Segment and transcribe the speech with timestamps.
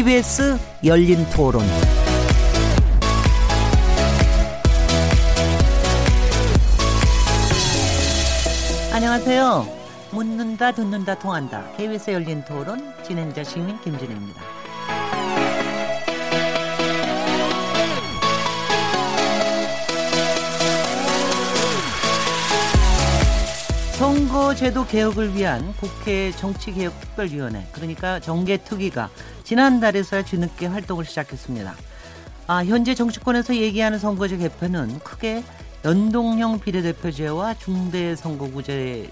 [0.00, 1.62] KBS 열린 토론.
[8.94, 9.66] 안녕하세요.
[10.10, 11.70] 묻는다, 듣는다, 통한다.
[11.76, 14.40] KBS 열린 토론 진행자 시민 김진혜입니다.
[23.98, 29.10] 선거제도 개혁을 위한 국회 정치개혁특별위원회 그러니까 정개특위가
[29.50, 31.74] 지난달에서야 뒤늦게 활동을 시작했습니다.
[32.46, 35.42] 아, 현재 정치권에서 얘기하는 선거제 개편은 크게
[35.84, 39.10] 연동형 비례대표제와 중대선거구제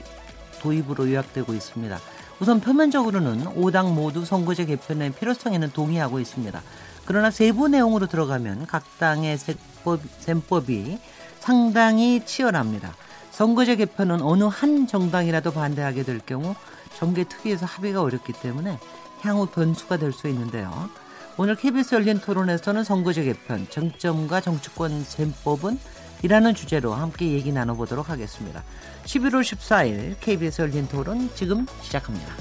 [0.61, 1.99] 도입으로 요약되고 있습니다.
[2.39, 6.63] 우선 표면적으로는 5당 모두 선거제 개편의 필요성에는 동의하고 있습니다.
[7.05, 11.01] 그러나 세부 내용으로 들어가면 각 당의 셈법, 셈법이
[11.41, 12.95] 상당히 치열합니다.
[13.33, 16.55] 선거제 개편은 어느 한 정당이라도 반대하게 될 경우
[16.97, 18.79] 정계 특위에서 합의가 어렵기 때문에
[19.23, 20.89] 향후 변수가 될 수 있는데요.
[21.37, 25.79] 오늘 KBS 열린 토론에서는 선거제 개편, 정점과 정치권 셈법은
[26.23, 28.65] 이라는 주제로 함께 얘기 나눠보도록 하겠습니다.
[29.05, 32.35] 11월 14일 KBS 열린 토론 지금 시작합니다.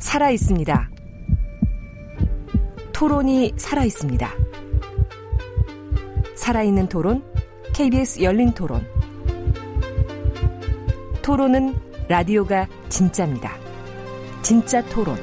[0.00, 0.90] 살아 있습니다.
[2.92, 4.30] 토론이 살아 있습니다.
[6.34, 7.24] 살아있는 토론,
[7.72, 8.91] KBS 열린 토론.
[11.22, 11.76] 토론은
[12.08, 13.56] 라디오가 진짜입니다.
[14.42, 15.16] 진짜 토론,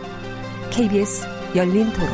[0.71, 2.09] KBS 열린 토론.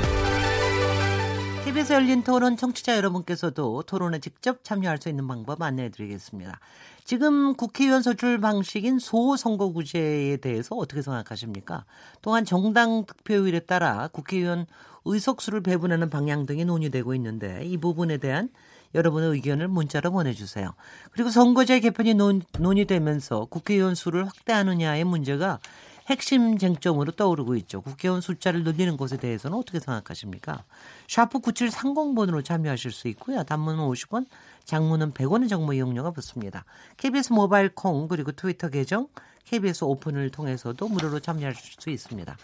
[1.63, 6.59] KBS 열린 토론 청취자 여러분께서도 토론에 직접 참여할 수 있는 방법 안내해 드리겠습니다.
[7.03, 11.85] 지금 국회의원 소출 방식인 소선거구제에 대해서 어떻게 생각하십니까?
[12.23, 14.65] 또한 정당 득표율에 따라 국회의원
[15.05, 18.49] 의석수를 배분하는 방향 등이 논의되고 있는데 이 부분에 대한
[18.95, 20.73] 여러분의 의견을 문자로 보내주세요.
[21.11, 25.59] 그리고 선거제 개편이 논, 논의되면서 국회의원 수를 확대하느냐의 문제가
[26.07, 27.81] 핵심 쟁점으로 떠오르고 있죠.
[27.81, 30.63] 국회의원 숫자를 늘리는 것에 대해서는 어떻게 생각하십니까?
[31.07, 33.43] 샤프 9730번으로 참여하실 수 있고요.
[33.43, 34.27] 단문은 50원,
[34.65, 36.63] 장문은 100원의 정보 이용료가 붙습니다.
[36.97, 39.07] KBS 모바일 콩 그리고 트위터 계정
[39.45, 42.35] KBS 오픈을 통해서도 무료로 참여하실 수 있습니다.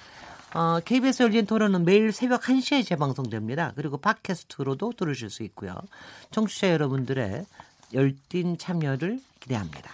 [0.53, 3.71] 어, KBS 열린 토론은 매일 새벽 1시에 재방송됩니다.
[3.75, 5.75] 그리고 팟캐스트로도 들으실 수 있고요.
[6.31, 7.45] 청취자 여러분들의
[7.93, 9.91] 열띤 참여를 기대합니다.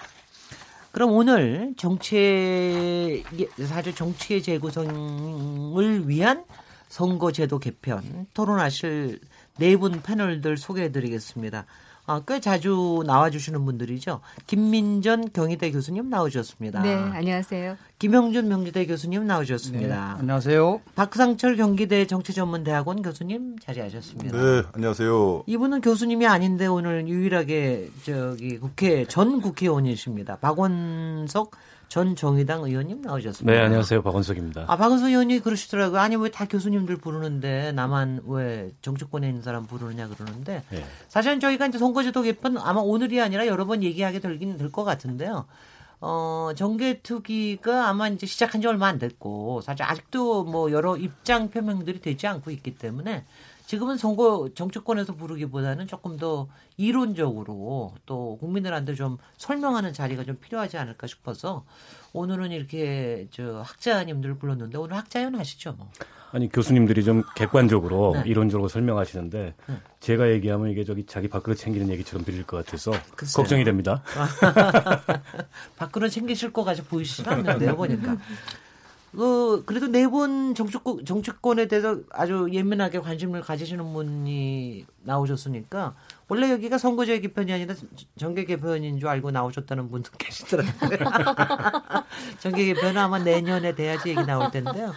[0.91, 3.23] 그럼 오늘 정치의
[3.67, 6.43] 사실 정치의 재구성을 위한
[6.89, 9.19] 선거제도 개편 토론하실
[9.59, 11.65] 네 분 패널들 소개해드리겠습니다.
[12.09, 14.21] 아, 꽤 자주 나와주시는 분들이죠.
[14.47, 16.81] 김민전 경희대 교수님 나오셨습니다.
[16.81, 17.75] 네, 안녕하세요.
[17.99, 20.13] 김영준 명지대 교수님 나오셨습니다.
[20.13, 20.79] 네, 안녕하세요.
[20.95, 24.37] 박상철 경기대 정치전문대학원 교수님 자리하셨습니다.
[24.37, 25.43] 네, 안녕하세요.
[25.47, 30.37] 이분은 교수님이 아닌데 오늘 유일하게 저기 국회 전 국회의원이십니다.
[30.37, 31.51] 박원석
[31.89, 33.51] 전 정의당 의원님 나오셨습니다.
[33.51, 34.01] 네, 안녕하세요.
[34.01, 34.65] 박원석입니다.
[34.67, 35.99] 아, 박원석 의원이 그러시더라고요.
[36.01, 40.85] 아니, 왜 다 교수님들 부르는데 나만 왜 정치권에 있는 사람 부르느냐 그러는데 네.
[41.07, 45.45] 사실은 저희가 이제 선거제도 개편 아마 오늘이 아니라 여러 번 얘기하게 되긴 될 것 같은데요.
[46.01, 52.01] 어, 정계특위가 아마 이제 시작한 지 얼마 안 됐고 사실 아직도 뭐 여러 입장 표명들이
[52.01, 53.23] 되지 않고 있기 때문에
[53.67, 56.47] 지금은 선거 정치권에서 부르기보다는 조금 더
[56.77, 61.65] 이론적으로 또 국민들한테 좀 설명하는 자리가 좀 필요하지 않을까 싶어서
[62.13, 65.89] 오늘은 이렇게 저 학자님들 불렀는데 오늘 학자연 하시죠 뭐.
[66.31, 68.23] 아니 교수님들이 좀 객관적으로 네.
[68.25, 69.75] 이론적으로 설명하시는데 네.
[69.99, 73.35] 제가 얘기하면 이게 저기 자기 밥그릇 챙기는 얘기처럼 들릴 것 같아서 글쎄요.
[73.35, 74.01] 걱정이 됩니다.
[75.75, 78.15] 밥그릇 챙기실 것 같이 보이시라는데요 보니까.
[79.17, 85.95] 그 그래도 네분 정치권 정치권에 대해서 아주 예민하게 관심을 가지시는 분이 나오셨으니까
[86.27, 87.73] 원래 여기가 선거제 개편이 아니라
[88.19, 90.99] 정계 개편인 줄 알고 나오셨다는 분도 계시더라고요.
[92.37, 94.93] 정계 개편은 아마 내년에 돼야지 얘기 나올 텐데요.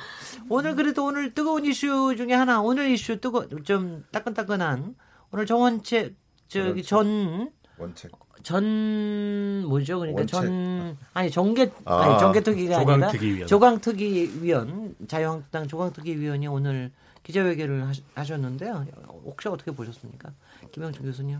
[0.50, 4.96] 오늘 그래도 오늘 뜨거운 이슈 중에 하나 오늘 이슈 뜨거 좀 따끈따끈한
[5.30, 6.14] 오늘 정원책
[6.48, 9.98] 저기 전 원책 전 뭐죠?
[10.00, 10.40] 그러니까 원책.
[10.40, 13.46] 전 아니 정계 아, 아니 정계특위가 아니라 위원.
[13.46, 16.90] 조강특위 위원 자유한국당 조강특위 위원이 오늘
[17.22, 18.86] 기자회견을 하셨는데요.
[19.24, 20.32] 혹시 어떻게 보셨습니까,
[20.72, 21.38] 김영준 교수님?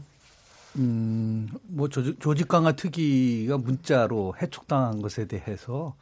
[0.77, 5.97] 음, 뭐 조직, 조직 강화 특위가 문자로 해촉당한 것에 대해서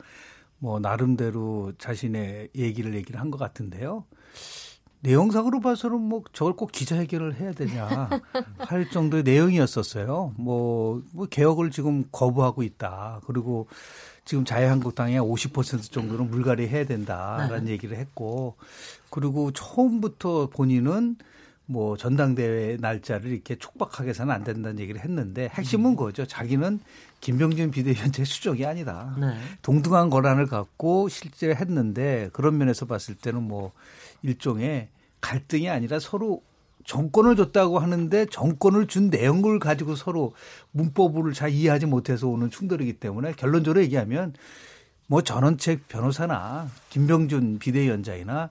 [0.58, 4.04] 뭐 나름대로 자신의 얘기를 얘기를 한 것 같은데요.
[5.00, 8.08] 내용상으로 봐서는 뭐 저걸 꼭 기자회견을 해야 되냐
[8.58, 10.34] 할 정도의 내용이었었어요.
[10.36, 13.20] 뭐, 뭐 개혁을 지금 거부하고 있다.
[13.26, 13.68] 그리고
[14.24, 17.72] 지금 자유한국당의 50% 정도는 물갈이 해야 된다라는 네.
[17.72, 18.56] 얘기를 했고
[19.10, 21.16] 그리고 처음부터 본인은
[21.70, 26.25] 뭐 전당대회 날짜를 이렇게 촉박하게 해서는 안 된다는 얘기를 했는데 핵심은 그거죠.
[26.25, 26.81] 자기는
[27.20, 29.15] 김병준 비대위원장의 수정이 아니다.
[29.20, 29.35] 네.
[29.61, 33.73] 동등한 권한을 갖고 실제 했는데 그런 면에서 봤을 때는 뭐
[34.23, 34.88] 일종의
[35.20, 36.43] 갈등이 아니라 서로
[36.87, 40.32] 정권을 줬다고 하는데 정권을 준 내용을 가지고 서로
[40.70, 44.32] 문법을 잘 이해하지 못해서 오는 충돌이기 때문에 결론적으로 얘기하면
[45.06, 48.49] 뭐 전원책 변호사나 김병준 비대위원장이나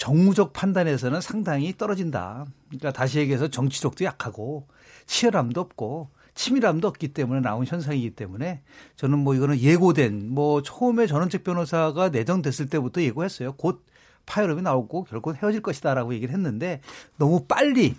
[0.00, 2.46] 정무적 판단에서는 상당히 떨어진다.
[2.68, 4.66] 그러니까 다시 얘기해서 정치적도 약하고
[5.04, 8.62] 치열함도 없고 치밀함도 없기 때문에 나온 현상이기 때문에
[8.96, 13.52] 저는 뭐 이거는 예고된 뭐 처음에 전원책 변호사가 내정됐을 때부터 예고했어요.
[13.52, 13.84] 곧
[14.24, 16.80] 파열음이 나오고 결국 헤어질 것이다라고 얘기를 했는데
[17.18, 17.94] 너무 빨리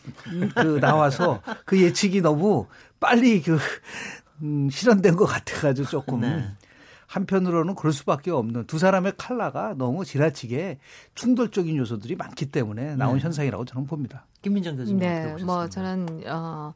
[0.56, 2.65] 그 나와서 그 예측이 너무
[3.00, 3.59] 빨리 그
[4.42, 6.51] 음, 실현된 것 같아가지고 조금 네.
[7.12, 10.80] 한편으로는 그럴 수밖에 없는 두 사람의 칼라가 너무 지나치게
[11.13, 13.24] 충돌적인 요소들이 많기 때문에 나온 네.
[13.24, 14.25] 현상이라고 저는 봅니다.
[14.42, 15.00] 김민정 교수님.
[15.00, 16.74] 네, 뭐 저는 어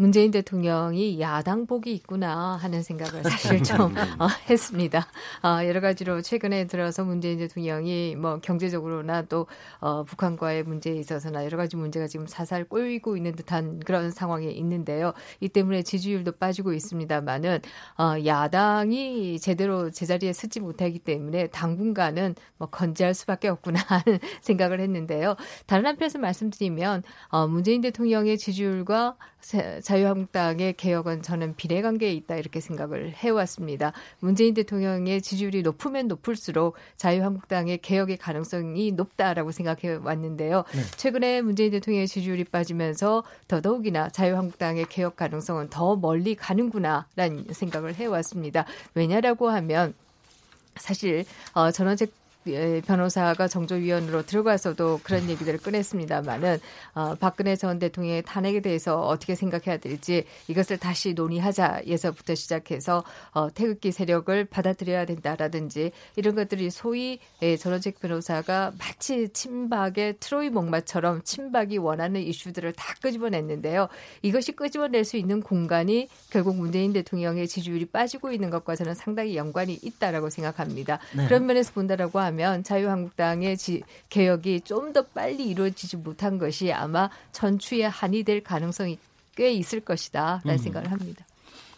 [0.00, 5.06] 문재인 대통령이 야당복이 있구나 하는 생각을 사실 좀 어, 했습니다.
[5.42, 9.46] 어, 여러 가지로 최근에 들어서 문재인 대통령이 뭐 경제적으로나 또
[9.78, 15.12] 어, 북한과의 문제에 있어서나 여러 가지 문제가 지금 사살 꼬이고 있는 듯한 그런 상황에 있는데요.
[15.40, 17.58] 이 때문에 지지율도 빠지고 있습니다만은
[17.98, 25.36] 어, 야당이 제대로 제자리에 서지 못하기 때문에 당분간은 뭐 건재할 수밖에 없구나 하는 생각을 했는데요.
[25.66, 29.18] 다른 한편에서 말씀드리면 어, 문재인 대통령의 지지율과
[29.90, 33.92] 자유한국당의 개혁은 저는 비례관계에 있다 이렇게 생각을 해왔습니다.
[34.20, 40.62] 문재인 대통령의 지지율이 높으면 높을수록 자유한국당의 개혁의 가능성이 높다라고 생각해 왔는데요.
[40.72, 40.82] 네.
[40.96, 48.66] 최근에 문재인 대통령의 지지율이 빠지면서 더더욱이나 자유한국당의 개혁 가능성은 더 멀리 가는구나라는 생각을 해왔습니다.
[48.94, 49.94] 왜냐라고 하면
[50.76, 56.58] 사실 어, 전원책 예, 변호사가 정조위원으로 들어가서도 그런 얘기들을 꺼냈습니다만은
[56.94, 63.92] 어, 박근혜 전 대통령의 탄핵에 대해서 어떻게 생각해야 될지 이것을 다시 논의하자에서부터 시작해서 어, 태극기
[63.92, 72.20] 세력을 받아들여야 된다라든지 이런 것들이 소위 예, 전원책 변호사가 마치 친박의 트로이 목마처럼 친박이 원하는
[72.22, 73.88] 이슈들을 다 끄집어냈는데요.
[74.22, 79.78] 이것이 끄집어낼 수 있는 공간이 결국 문재인 대통령의 지지율이 빠지고 있는 것과 저는 상당히 연관이
[79.82, 80.98] 있다라고 생각합니다.
[81.14, 81.26] 네.
[81.26, 87.10] 그런 면에서 본다라고 하면 하면 자유한국당의 지, 개혁이 좀 더 빨리 이루어지지 못한 것이 아마
[87.30, 88.98] 전추의 한이 될 가능성이
[89.36, 90.58] 꽤 있을 것이다라는 음.
[90.58, 91.24] 생각을 합니다.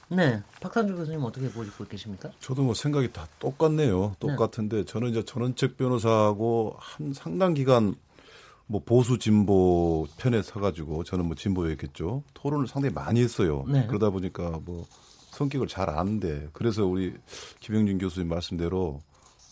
[0.08, 2.30] 네, 박상주 교수님 어떻게 보시고 계십니까?
[2.40, 4.14] 저도 뭐 생각이 다 똑같네요.
[4.18, 4.84] 똑같은데 네.
[4.84, 7.94] 저는 이제 전원책 변호사하고 한 상당 기간
[8.66, 12.22] 뭐 보수 진보 편에 서가지고 저는 뭐 진보였겠죠.
[12.34, 13.64] 토론을 상당히 많이 했어요.
[13.68, 13.86] 네.
[13.86, 14.86] 그러다 보니까 뭐
[15.32, 17.14] 성격을 잘 아는데 그래서 우리
[17.60, 19.00] 김영준 교수님 말씀대로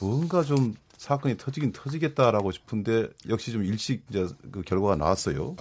[0.00, 5.56] 뭔가 좀 사건이 터지긴 터지겠다라고 싶은데 역시 좀 일찍 이제 그 결과가 나왔어요.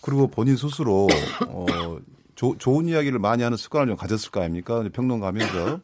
[0.00, 1.08] 그리고 본인 스스로
[1.48, 1.98] 어
[2.36, 4.80] 조, 좋은 이야기를 많이 하는 습관을 좀 가졌을 거 아닙니까?
[4.92, 5.80] 평론가 하면서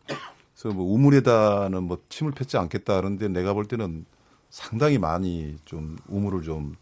[0.55, 4.07] 그래서 뭐 우물에다는 뭐 침을 뱉지 않겠다 그런데 내가 볼 때는
[4.51, 6.77] 상당히 많이 좀 우물을 좀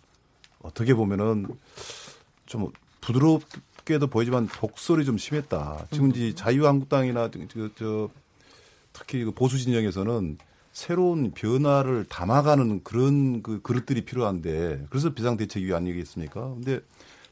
[0.61, 1.47] 어떻게 보면은
[2.45, 5.87] 좀 부드럽게도 보이지만 독설이 좀 심했다.
[5.91, 8.11] 지금 이 자유한국당이나 저, 저
[8.93, 10.37] 특히 그 보수 진영에서는
[10.75, 16.41] 새로운 변화를 담아가는 그런 그 그릇들이 필요한데 그래서 비상대책위 아니겠습니까?
[16.55, 16.81] 근데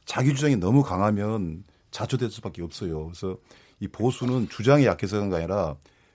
[0.05, 3.07] 자기 주장이 너무 강하면 자초될 수밖에 없어요.
[3.07, 3.37] 그래서
[3.81, 5.75] 이 보수는 주장이 약해서 그런 게 아니라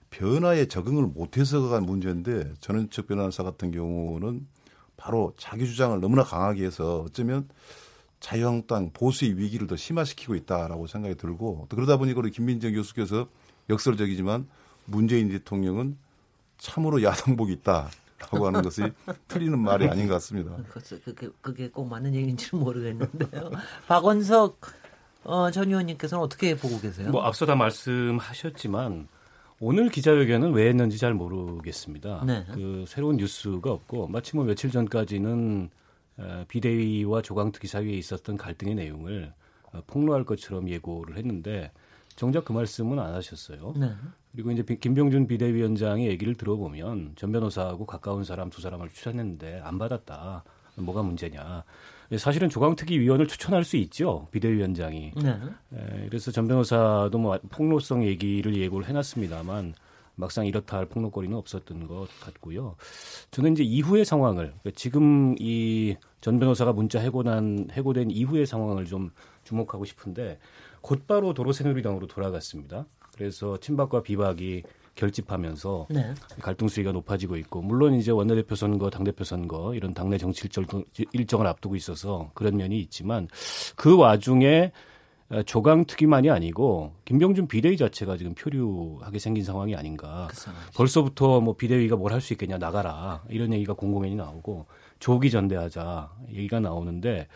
[0.09, 4.47] 변화에 적응을 못해서가 간 문제인데 전원적 변호사 같은 경우는
[4.95, 7.49] 바로 자기 주장을 너무나 강하게 해서 어쩌면
[8.21, 13.27] 자유한국당 보수의 위기를 더 심화시키고 있다라고 생각이 들고 그러다 보니 까 우리 김민정 교수께서
[13.69, 14.47] 역설적이지만
[14.85, 15.97] 문재인 대통령은
[16.57, 18.81] 참으로 야당복이 있다 라고 하는 것이
[19.27, 20.57] 틀리는 말이 아닌 것 같습니다.
[21.05, 23.51] 그게, 그게 꼭 맞는 얘기인지는 모르겠는데요.
[23.87, 24.59] 박원석
[25.23, 27.11] 어, 전 의원님께서는 어떻게 보고 계세요?
[27.11, 29.07] 뭐 앞서 다 말씀하셨지만
[29.59, 32.23] 오늘 기자회견은 왜 했는지 잘 모르겠습니다.
[32.25, 32.45] 네.
[32.53, 35.69] 그 새로운 뉴스가 없고 마치 뭐 며칠 전까지는
[36.47, 39.33] 비대위와 조강특위 사이에 있었던 갈등의 내용을
[39.73, 41.71] 어, 폭로할 것처럼 예고를 했는데
[42.15, 43.73] 정작 그 말씀은 안 하셨어요.
[43.77, 43.91] 네.
[44.37, 50.43] 그리고 이제 김병준 비대위원장의 얘기를 들어보면 전 변호사하고 가까운 사람 두 사람을 추천했는데 안 받았다.
[50.75, 51.63] 뭐가 문제냐.
[52.19, 54.27] 사실은 조강특위 위원을 추천할 수 있죠.
[54.29, 55.13] 비대위원장이.
[55.23, 55.29] 네.
[55.73, 59.73] 에, 그래서 전 변호사도 뭐 폭로성 얘기를 예고를 해놨습니다만
[60.13, 62.75] 막상 이렇다 할 폭로거리는 없었던 것 같고요.
[63.31, 69.11] 저는 이제 이후의 상황을 그러니까 지금 이 전 변호사가 문자 해고난 해고된 이후의 상황을 좀
[69.43, 70.39] 주목하고 싶은데
[70.81, 72.85] 곧바로 도로새누리당으로 돌아갔습니다.
[73.17, 74.63] 그래서 친박과 비박이
[74.95, 76.13] 결집하면서 네.
[76.41, 80.65] 갈등 수위가 높아지고 있고 물론 이제 원내대표 선거, 당대표 선거 이런 당내 정치 일정,
[81.13, 83.27] 일정 을 앞두고 있어서 그런 면이 있지만
[83.75, 84.71] 그 와중에
[85.45, 90.29] 조강특위만이 아니고 김병준 비대위 자체가 지금 표류하게 생긴 상황이 아닌가.
[90.75, 94.65] 벌써부터 뭐 비대위가 뭘 할 수 있겠냐 나가라 이런 얘기가 공공연히 나오고
[94.99, 97.27] 조기 전대하자 얘기가 나오는데 어,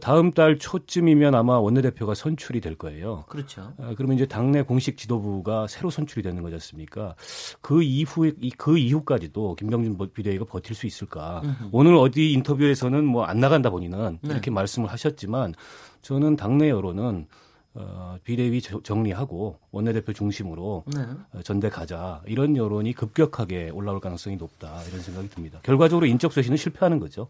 [0.00, 3.24] 다음 달 초쯤이면 아마 원내대표가 선출이 될 거예요.
[3.28, 3.72] 그렇죠.
[3.78, 7.14] 어, 그러면 이제 당내 공식 지도부가 새로 선출이 되는 거지 않습니까?
[7.60, 11.42] 그 이후에 그 이후까지도 김병준 비대위가 버틸 수 있을까?
[11.44, 11.68] 음흠.
[11.72, 14.30] 오늘 어디 인터뷰에서는 뭐 안 나간다 보니는 네.
[14.32, 15.52] 이렇게 말씀을 하셨지만
[16.00, 17.26] 저는 당내 여론은
[17.74, 21.02] 어, 비대위 정리하고 원내대표 중심으로 네.
[21.34, 25.60] 어, 전대 가자 이런 여론이 급격하게 올라올 가능성이 높다 이런 생각이 듭니다.
[25.62, 27.28] 결과적으로 인적 쇄신은 실패하는 거죠.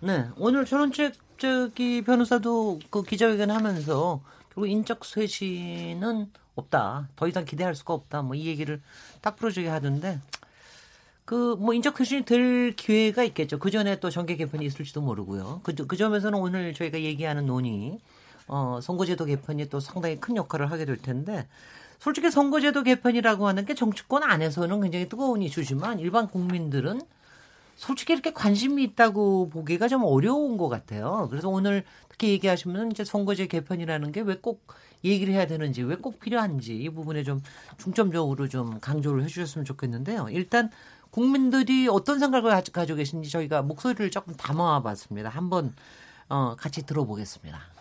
[0.00, 4.20] 네, 오늘 전원책 저기 변호사도 그 기자회견 하면서
[4.54, 7.08] 결국 인적 쇄신은 없다.
[7.16, 8.22] 더 이상 기대할 수가 없다.
[8.22, 8.80] 뭐 이 얘기를
[9.20, 10.20] 딱 부러지게 하던데
[11.24, 13.58] 그 뭐 인적 쇄신이 될 기회가 있겠죠.
[13.58, 15.60] 그 전에 또 정계 개편이 있을지도 모르고요.
[15.62, 17.98] 그, 그 점에서는 오늘 저희가 얘기하는 논의
[18.48, 21.46] 어, 선거제도 개편이 또 상당히 큰 역할을 하게 될 텐데
[21.98, 27.00] 솔직히 선거제도 개편이라고 하는 게 정치권 안에서는 굉장히 뜨거운 이슈지만 일반 국민들은
[27.76, 31.28] 솔직히 이렇게 관심이 있다고 보기가 좀 어려운 것 같아요.
[31.30, 34.66] 그래서 오늘 특히 얘기하시면 이제 선거제 개편이라는 게 왜 꼭
[35.04, 37.42] 얘기를 해야 되는지 왜 꼭 필요한지 이 부분에 좀
[37.78, 40.28] 중점적으로 좀 강조를 해주셨으면 좋겠는데요.
[40.30, 40.70] 일단
[41.10, 45.28] 국민들이 어떤 생각을 가지고 계신지 저희가 목소리를 조금 담아봤습니다.
[45.28, 45.74] 한번
[46.28, 47.75] 어, 같이 들어보겠습니다.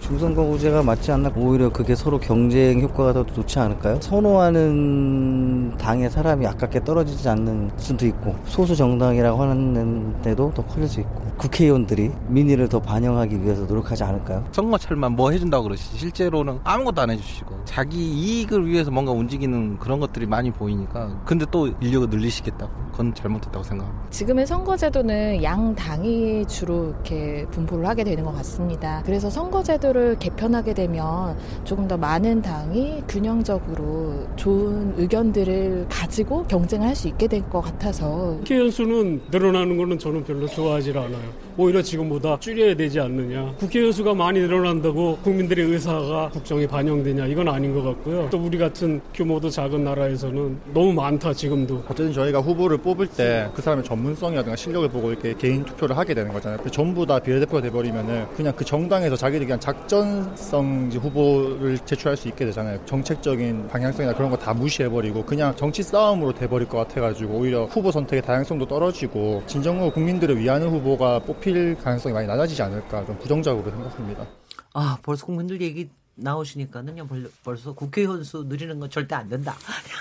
[0.00, 3.98] 중선거구제가 맞지 않나 오히려 그게 서로 경쟁 효과가 더 좋지 않을까요?
[4.00, 11.22] 선호하는 당의 사람이 아깝게 떨어지지 않는 수도 있고 소수 정당이라고 하는데도 더 커질 수 있고
[11.38, 14.44] 국회의원들이 민의를 더 반영하기 위해서 노력하지 않을까요?
[14.52, 20.26] 선거철만 뭐 해준다고 그러시 실제로는 아무것도 안 해주시고 자기 이익을 위해서 뭔가 움직이는 그런 것들이
[20.26, 24.10] 많이 보이니까 근데 또 인력을 늘리시겠다고 그건 잘못됐다고 생각합니다.
[24.10, 29.02] 지금의 선거제도는 양 당이 주로 이렇게 분포를 하게 되는 것 같습니다.
[29.04, 37.08] 그래서 선거제도 제도를 개편하게 되면 조금 더 많은 당이 균형적으로 좋은 의견들을 가지고 경쟁을 할수
[37.08, 41.43] 있게 될 것 같아서 국회의원 수는 늘어나는 거는 저는 별로 좋아하지 않아요.
[41.56, 43.54] 오히려 지금보다 줄여야 되지 않느냐.
[43.58, 48.28] 국회의원 수가 많이 늘어난다고 국민들의 의사가 국정에 반영되냐 이건 아닌 것 같고요.
[48.30, 51.76] 또 우리 같은 규모도 작은 나라에서는 너무 많다 지금도.
[51.84, 56.32] 어쨌든 저희가 후보를 뽑을 때 그 사람의 전문성이라든가 실력을 보고 이렇게 개인 투표를 하게 되는
[56.32, 56.58] 거잖아요.
[56.72, 62.78] 전부 다 비례대표가 돼버리면은 그냥 그 정당에서 자기들이 그냥 작전성 후보를 제출할 수 있게 되잖아요.
[62.86, 68.22] 정책적인 방향성이나 그런 거 다 무시해버리고 그냥 정치 싸움으로 돼버릴 것 같아가지고 오히려 후보 선택의
[68.22, 74.26] 다양성도 떨어지고 진정으로 국민들을 위하는 후보가 뽑힐 가능성이 많이 낮아지지 않을까 좀 부정적으로 생각합니다.
[74.72, 77.06] 아 벌써 국민들 얘기 나오시니까는요
[77.42, 79.54] 벌써 국회의원 수 늘리는 건 절대 안 된다.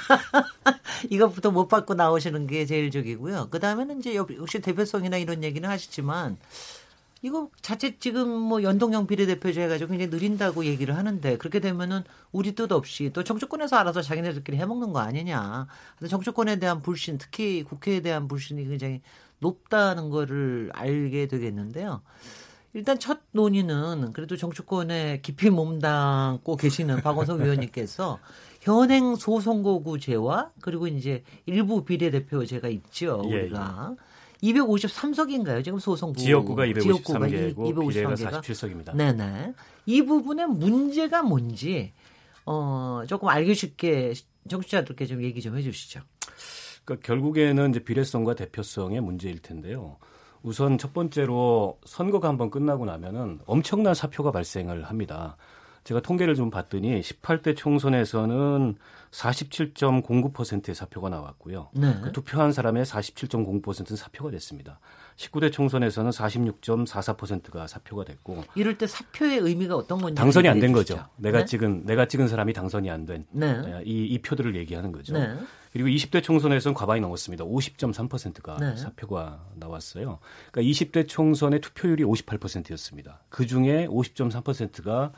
[1.10, 3.50] 이것부터 못 받고 나오시는 게 제일 적이고요.
[3.50, 6.38] 그 다음에는 이제 역시 대표성이나 이런 얘기는 하시지만
[7.24, 12.72] 이거 자칫 지금 뭐 연동형 비례대표제 해가지고 굉장히 느린다고 얘기를 하는데 그렇게 되면은 우리 뜻
[12.74, 15.68] 없이 또 정치권에서 알아서 자기네들끼리 해먹는 거 아니냐.
[16.10, 19.02] 정치권에 대한 불신, 특히 국회에 대한 불신이 굉장히
[19.44, 22.02] 높다는 거를 알게 되겠는데요.
[22.74, 28.20] 일단 첫 논의는 그래도 정치권에 깊이 몸담고 계시는 박원석 의원님께서
[28.62, 33.22] 현행 소선거구제와 그리고 이제 일부 비례대표제가 있죠.
[33.30, 33.96] 예, 우리가.
[34.00, 34.14] 예.
[34.52, 35.64] 253석인가요?
[35.64, 38.94] 지금 소송부 지역구가 253개고 비례가 47석입니다.
[38.96, 39.54] 네네.
[39.86, 41.94] 이 부분의 문제가 뭔지
[42.46, 44.14] 어 조금 알기 쉽게
[44.50, 46.02] 정치자들께 좀 얘기 좀 해주시죠.
[46.86, 49.98] 그러니까 결국에는 이제 비례성과 대표성의 문제일 텐데요.
[50.42, 55.38] 우선 첫 번째로 선거가 한번 끝나고 나면은 엄청난 사표가 발생을 합니다.
[55.86, 58.76] 제가 통계를 좀 봤더니 18대 총선에서는
[59.12, 61.70] 47.09%의 사표가 나왔고요.
[61.74, 62.00] 네.
[62.02, 64.80] 그 투표한 사람의 47.09%는 사표가 됐습니다.
[65.18, 71.06] 19대 총선에서는 46.44%가 사표가 됐고 이럴 때 사표의 의미가 어떤 건지 당선이 안 된 거죠.
[71.18, 71.46] 내가 네?
[71.46, 73.82] 찍은 내가 찍은 사람이 당선이 안 된이 네.
[73.84, 75.14] 이 표들을 얘기하는 거죠.
[75.74, 75.84] 네.
[75.84, 77.44] 그리고 20대 총선에서는 과반이 넘었습니다.
[77.46, 78.76] 50.3%가 네.
[78.76, 80.20] 사표가 나왔어요.
[80.52, 83.20] 그러니까 20대 총선의 투표율이 58%였습니다.
[83.30, 85.12] 그 중에 50.3%가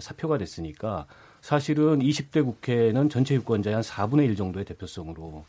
[0.00, 1.06] 사표가 됐으니까
[1.40, 5.44] 사실은 20대 국회는 전체 유권자의 한 4분의 1 정도의 대표성으로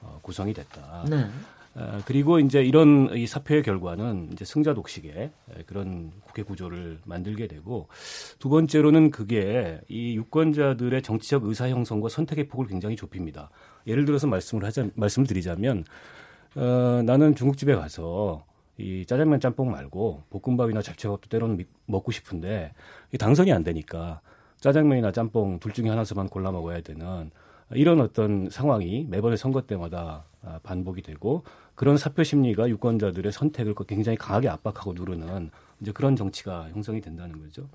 [0.00, 1.04] 어, 구성이 됐다.
[1.08, 1.28] 네.
[1.74, 5.30] 어, 그리고 이제 이런 이 사표의 결과는 이제 승자 독식의
[5.66, 7.88] 그런 국회 구조를 만들게 되고
[8.38, 13.50] 두 번째로는 그게 이 유권자들의 정치적 의사 형성과 선택의 폭을 굉장히 좁힙니다.
[13.86, 15.84] 예를 들어서 말씀을 하자 말씀을 드리자면
[16.56, 18.44] 어, 나는 중국집에 가서
[18.76, 22.72] 이 짜장면 짬뽕 말고 볶음밥이나 잡채밥도 때로는 먹고 싶은데
[23.12, 24.20] 이 당선이 안 되니까
[24.58, 27.30] 짜장면이나 짬뽕 둘 중에 하나서만 골라 먹어야 되는
[27.74, 34.16] 이런 어떤 상황이 매번의 선거 때마다 아, 반복이 되고 그런 사표 심리가 유권자들의 선택을 굉장히
[34.18, 35.50] 강하게 압박하고 누르는
[35.80, 37.68] 이제 그런 정치가 형성이 된다는 거죠.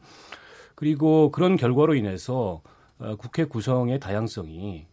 [0.76, 2.62] 그리고 그런 결과로 인해서
[3.00, 4.88] 어, 국회 구성의 다양성이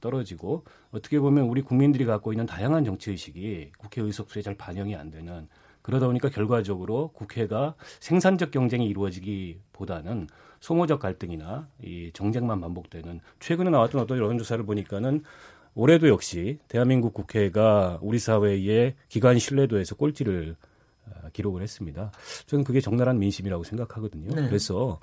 [0.00, 5.10] 떨어지고 어떻게 보면 우리 국민들이 갖고 있는 다양한 정치 의식이 국회 의석수에 잘 반영이 안
[5.10, 5.48] 되는
[5.82, 10.28] 그러다 보니까 결과적으로 국회가 생산적 경쟁이 이루어지기보다는
[10.60, 15.22] 소모적 갈등이나 이 정쟁만 반복되는 최근에 나왔던 어떤 여론조사를 보니까는
[15.76, 20.56] 올해도 역시 대한민국 국회가 우리 사회의 기관 신뢰도에서 꼴찌를
[21.06, 22.10] 어, 기록을 했습니다.
[22.46, 24.34] 저는 그게 적나라한 민심이라고 생각하거든요.
[24.34, 24.48] 네.
[24.48, 24.98] 그래서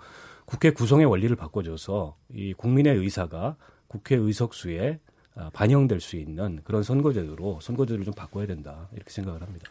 [0.45, 3.55] 국회 구성의 원리를 바꿔줘서 이 국민의 의사가
[3.87, 5.12] 국회 의석수에 어,
[5.53, 9.69] 반영될 수 있는 그런 선거제도로 선거제도를 좀 바꿔야 된다 이렇게 생각을 합니다.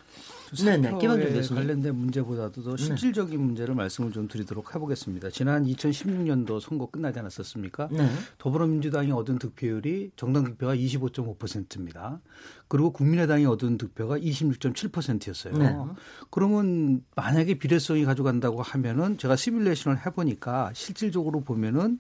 [0.53, 0.99] 네네.
[0.99, 2.85] 기반적인 관련된 문제보다도 더 네.
[2.85, 3.45] 실질적인 네.
[3.45, 5.31] 문제를 말씀을 좀 드리도록 해보겠습니다.
[5.31, 7.89] 지난 2016년도 선거 끝나지 않았었습니까?
[7.91, 8.07] 네.
[8.39, 12.21] 더불어민주당이 얻은 득표율이 정당 득표가 25.5%입니다.
[12.69, 15.57] 그리고 국민의당이 얻은 득표가 26.7%였어요.
[15.57, 15.75] 네.
[16.31, 21.99] 그러면 만약에 비례성이 가져간다고 하면은 제가 시뮬레이션을 해보니까 실질적으로 보면은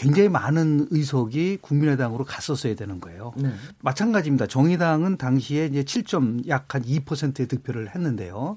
[0.00, 3.34] 굉장히 많은 의석이 국민의당으로 갔었어야 되는 거예요.
[3.36, 3.52] 네.
[3.80, 4.46] 마찬가지입니다.
[4.46, 8.56] 정의당은 당시에 이제 7점 약 한 2%의 득표를 했는데요.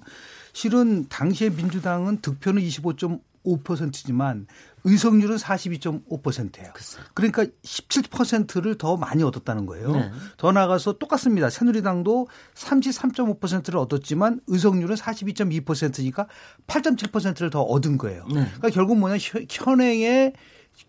[0.53, 4.45] 실은 당시에 민주당은 득표는 25.5%지만
[4.85, 6.73] 의석률은 42.5%예요.
[7.13, 9.91] 그러니까 17%를 더 많이 얻었다는 거예요.
[9.93, 10.11] 네.
[10.37, 11.49] 더 나가서 똑같습니다.
[11.49, 16.27] 새누리당도 33.5%를 얻었지만 의석률은 42.2%니까
[16.67, 18.25] 8.7%를 더 얻은 거예요.
[18.27, 18.43] 네.
[18.43, 19.17] 그러니까 결국 뭐냐
[19.49, 20.33] 현행의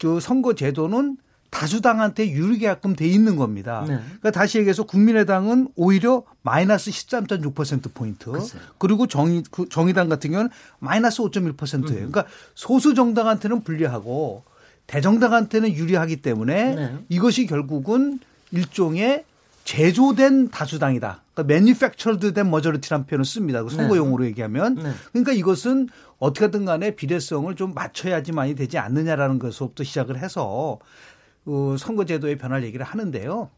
[0.01, 1.17] 그 선거 제도는
[1.51, 3.85] 다수당한테 유리게끔 돼 있는 겁니다.
[3.87, 3.95] 네.
[4.05, 8.33] 그러니까 다시 얘기해서 국민의당은 오히려 마이너스 13.6% 포인트.
[8.33, 8.61] 글쎄요.
[8.79, 10.51] 그리고 정의 그 정의당 같은 경우는
[10.81, 12.07] 마이너스 5.1%예요.
[12.07, 12.11] 음.
[12.11, 12.25] 그러니까
[12.57, 14.43] 소수 정당한테는 불리하고
[14.89, 16.99] 대정당한테는 유리하기 때문에 네.
[17.09, 18.19] 이것이 결국은
[18.51, 19.25] 일종의
[19.65, 21.23] 제조된 다수당이다.
[21.33, 23.63] 그러니까 manufactured 된 머저리티라는 표현을 씁니다.
[23.63, 24.31] 그 선거 용어로 네.
[24.31, 24.75] 얘기하면.
[24.77, 24.93] 네.
[25.11, 30.79] 그러니까 이것은 어떻게든 간에 비례성을 좀 맞춰야지만이 되지 않느냐라는 것부터 시작을 해서
[31.47, 33.51] 어, 선거제도의 변화를 얘기를 하는데요.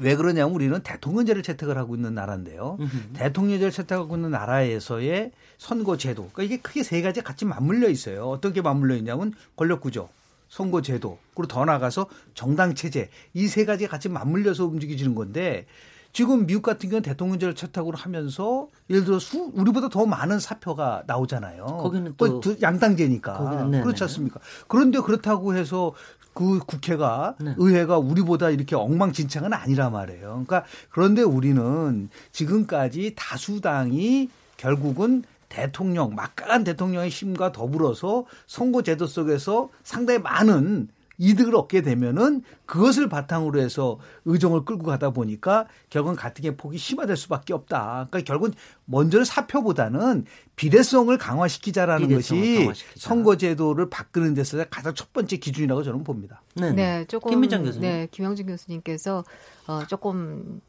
[0.00, 2.78] 왜 그러냐면 우리는 대통령제를 채택을 하고 있는 나라인데요.
[2.80, 3.10] 으흠.
[3.12, 6.30] 대통령제를 채택하고 있는 나라에서의 선거제도.
[6.32, 8.24] 그러니까 이게 크게 세 가지 같이 맞물려 있어요.
[8.28, 10.08] 어떻게 맞물려 있냐면 권력구조,
[10.52, 13.08] 선거 제도, 그리고 더 나가서 정당 체제.
[13.32, 15.64] 이 세 가지가 같이 맞물려서 움직이지는 건데
[16.12, 21.64] 지금 미국 같은 경우는 대통령제를 채택으로 하면서 예를 들어 수 우리보다 더 많은 사표가 나오잖아요.
[21.64, 24.40] 거기는 또 양당제니까 거기는, 그렇지 않습니까?
[24.68, 25.94] 그런데 그렇다고 해서
[26.34, 27.54] 그 국회가 네.
[27.56, 30.44] 의회가 우리보다 이렇게 엉망진창은 아니라 말이에요.
[30.46, 40.18] 그러니까 그런데 우리는 지금까지 다수당이 결국은 대통령 막강한 대통령의 힘과 더불어서 선거 제도 속에서 상당히
[40.18, 40.88] 많은
[41.18, 47.52] 이득을 얻게 되면은 그것을 바탕으로 해서 의정을 끌고 가다 보니까 결국은 가뜩의 폭이 심화될 수밖에
[47.52, 48.08] 없다.
[48.10, 48.54] 그러니까 결국은
[48.86, 50.24] 먼저는 사표보다는
[50.56, 53.08] 비례성을 강화시키자라는 비례성을 것이 강화시키자.
[53.08, 56.42] 선거제도를 바꾸는 데서 가장 첫 번째 기준이라고 저는 봅니다.
[56.54, 57.88] 네, 네 조금 김민정 교수님.
[57.88, 59.22] 네, 김영진 교수님께서
[59.66, 60.62] 어, 조금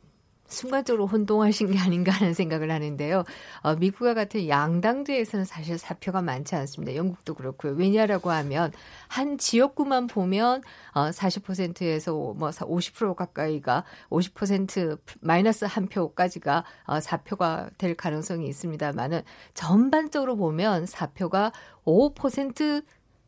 [0.54, 3.24] 순간적으로 혼동하신 게 아닌가 하는 생각을 하는데요.
[3.62, 6.96] 어, 미국과 같은 양당제에서는 사실 사표가 많지 않습니다.
[6.96, 7.74] 영국도 그렇고요.
[7.74, 8.72] 왜냐라고 하면
[9.08, 10.62] 한 지역구만 보면
[10.94, 19.22] 어, 40%에서 뭐 50% 가까이가 50% 마이너스 한 표까지가 어, 사표가 될 가능성이 있습니다만은
[19.54, 21.52] 전반적으로 보면 사표가
[21.86, 22.84] 5%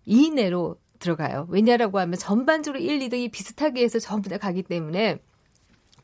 [0.05, 1.47] 이내로 들어가요.
[1.49, 5.19] 왜냐라고 하면 전반적으로 1, 2등이 비슷하게 해서 전부 다 가기 때문에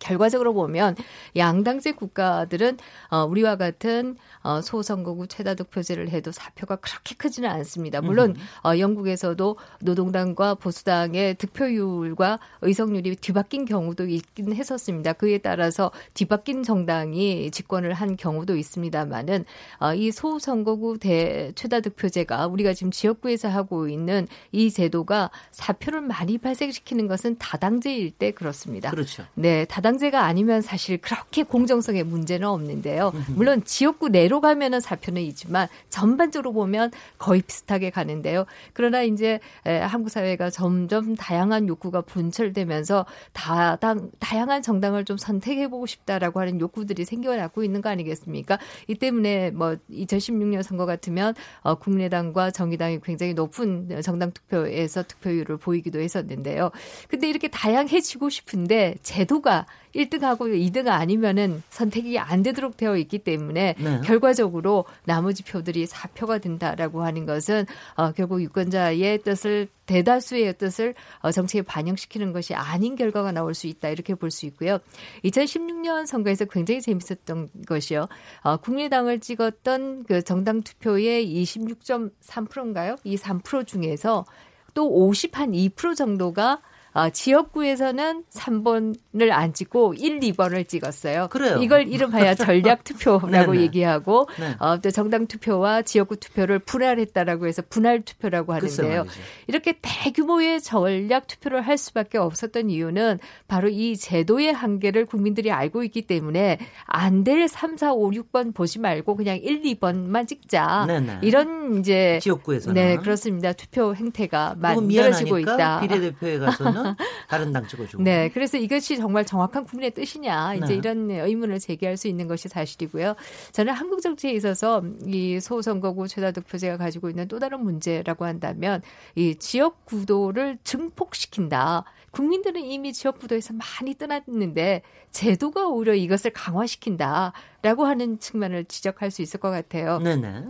[0.02, 0.96] 결과적으로 보면
[1.36, 2.78] 양당제 국가들은
[3.10, 8.02] 어, 우리와 같은 어, 소선거구 최다 득표제를 해도 사표가 그렇게 크지는 않습니다.
[8.02, 8.36] 물론
[8.66, 15.14] 어, 영국에서도 노동당과 보수당의 득표율과 의석률이 뒤바뀐 경우도 있긴 했었습니다.
[15.14, 19.46] 그에 따라서 뒤바뀐 정당이 집권을 한 경우도 있습니다만은
[19.80, 26.40] 어, 이 소선거구 대 최다 득표제가 우리가 지금 지역구에서 하고 있는 이 제도가 사표를 많이
[26.40, 28.90] 발생시키는 것은 다당제일 때 그렇습니다.
[28.90, 29.26] 그렇죠.
[29.36, 33.12] 네, 다당 다당제가 아니면 사실 그렇게 공정성에 문제는 없는데요.
[33.36, 38.46] 물론 지역구 내로 가면은 사표는 있지만 전반적으로 보면 거의 비슷하게 가는데요.
[38.74, 46.40] 그러나 이제 한국 사회가 점점 다양한 욕구가 분철되면서 다당 다양한 정당을 좀 선택해 보고 싶다라고
[46.40, 48.60] 하는 욕구들이 생겨나고 있는 거 아니겠습니까?
[48.88, 56.00] 이 때문에 뭐 2016년 선거 같으면 어, 국민의당과 정의당이 굉장히 높은 정당 투표에서 득표율을 보이기도
[56.00, 56.72] 했었는데요.
[57.10, 59.66] 근데 이렇게 다양해지고 싶은데 제도가
[59.96, 60.40] 1등하고
[60.72, 64.02] 2등 아니면은 선택이 안 되도록 되어 있기 때문에 네.
[64.04, 67.66] 결과적으로 나머지 표들이 4표가 된다라고 하는 것은
[67.96, 73.90] 어, 결국 유권자의 뜻을 대다수의 뜻을 어, 정치에 반영시키는 것이 아닌 결과가 나올 수 있다
[73.90, 74.80] 이렇게 볼 수 있고요.
[75.26, 78.08] 2016년 선거에서 굉장히 재밌었던 것이요.
[78.44, 82.96] 어, 국민의당을 찍었던 그 정당 투표의 26.3%인가요?
[83.04, 84.26] 이 3% 중에서
[84.74, 86.62] 또 50 한 2% 정도가
[86.94, 91.28] 어, 지역구에서는 3번을 안 찍고 1, 2번을 찍었어요.
[91.30, 91.58] 그래요.
[91.62, 94.56] 이걸 이름하여 전략 투표라고 얘기하고 네.
[94.60, 99.06] 어, 또 정당 투표와 지역구 투표를 분할했다라고 해서 분할 투표라고 하는데요.
[99.48, 106.04] 이렇게 대규모의 전략 투표를 할 수밖에 없었던 이유는 바로 이 제도의 한계를 국민들이 알고 있기
[106.04, 110.86] 때문에 안 될 3, 4, 5, 6번 보지 말고 그냥 1, 2번만 찍자.
[110.88, 111.20] 네네.
[111.22, 113.54] 이런 이제 지역구에서는 네 그렇습니다.
[113.54, 115.82] 투표 행태가 만들어지고 있다.
[115.82, 116.81] 비례대표에 가서는
[117.28, 118.04] 다른 당 찍어주고.
[118.04, 120.76] 네, 그래서 이것이 정말 정확한 국민의 뜻이냐 이제 네.
[120.76, 123.16] 이런 의문을 제기할 수 있는 것이 사실이고요.
[123.52, 128.82] 저는 한국 정치에 있어서 이 소선거구 최다 득표제가 가지고 있는 또 다른 문제라고 한다면
[129.16, 131.86] 이 지역 구도를 증폭시킨다.
[132.12, 139.40] 국민들은 이미 지역 구도에서 많이 떠났는데 제도가 오히려 이것을 강화시킨다라고 하는 측면을 지적할 수 있을
[139.40, 140.00] 것 같아요.
[140.00, 140.46] 네네.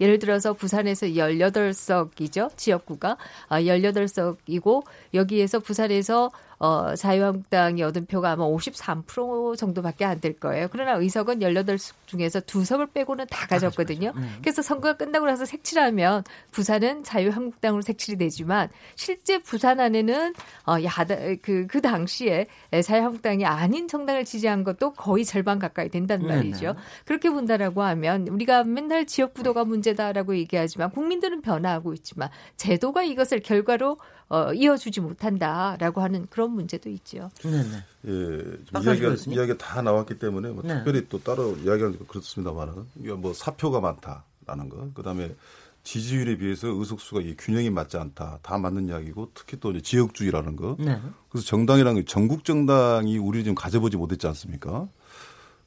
[0.00, 2.56] 예를 들어서 부산에서 18석이죠.
[2.56, 3.16] 지역구가.
[3.48, 4.84] 아, 18석이고
[5.14, 10.66] 여기에서 부산에서 어, 자유한국당이 얻은 표가 아마 53% 정도밖에 안 될 거예요.
[10.72, 14.12] 그러나 의석은 18석 중에서 두 석을 빼고는 다 가졌거든요.
[14.16, 14.28] 네.
[14.42, 20.34] 그래서 선거가 끝나고 나서 색칠하면 부산은 자유한국당으로 색칠이 되지만 실제 부산 안에는
[20.66, 22.46] 어, 야다, 그, 그 당시에
[22.82, 26.60] 자유한국당이 아닌 정당을 지지한 것도 거의 절반 가까이 된단 말이죠.
[26.66, 26.78] 네네.
[27.04, 34.52] 그렇게 본다라고 하면 우리가 맨날 지역구도가 문제다라고 얘기하지만 국민들은 변화하고 있지만 제도가 이것을 결과로 어,
[34.52, 37.30] 이어주지 못한다라고 하는 그런 문제도 있죠.
[37.42, 37.84] 네 네.
[38.06, 40.74] 예, 이야기가, 이야기가 다 나왔기 때문에 뭐 네.
[40.74, 45.34] 특별히 또 따로 이야기하는 그렇습니다만은 이게 뭐 사표가 많다라는 거, 그 다음에
[45.82, 48.40] 지지율에 비해서 의석수가 이 균형이 맞지 않다.
[48.42, 50.76] 다 맞는 이야기고 특히 또 이제 지역주의라는 거.
[50.78, 51.00] 네.
[51.30, 54.88] 그래서 정당이라는 게 전국 정당이 우리 지금 가져보지 못했지 않습니까?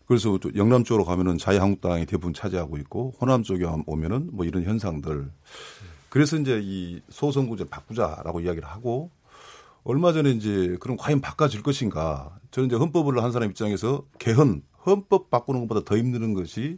[0.06, 5.32] 그래서 영남 쪽으로 가면은 자유한국당이 대부분 차지하고 있고 호남 쪽에 오면은 뭐 이런 현상들.
[6.12, 9.12] 그래서 이제 이 소선구제 바꾸자라고 이야기를 하고
[9.86, 12.38] 얼마 전에 이제 그럼 과연 바꿔질 것인가.
[12.52, 16.78] 저는 이제 헌법을 한 사람 입장에서 개헌, 헌법 바꾸는 것보다 더 힘든 것이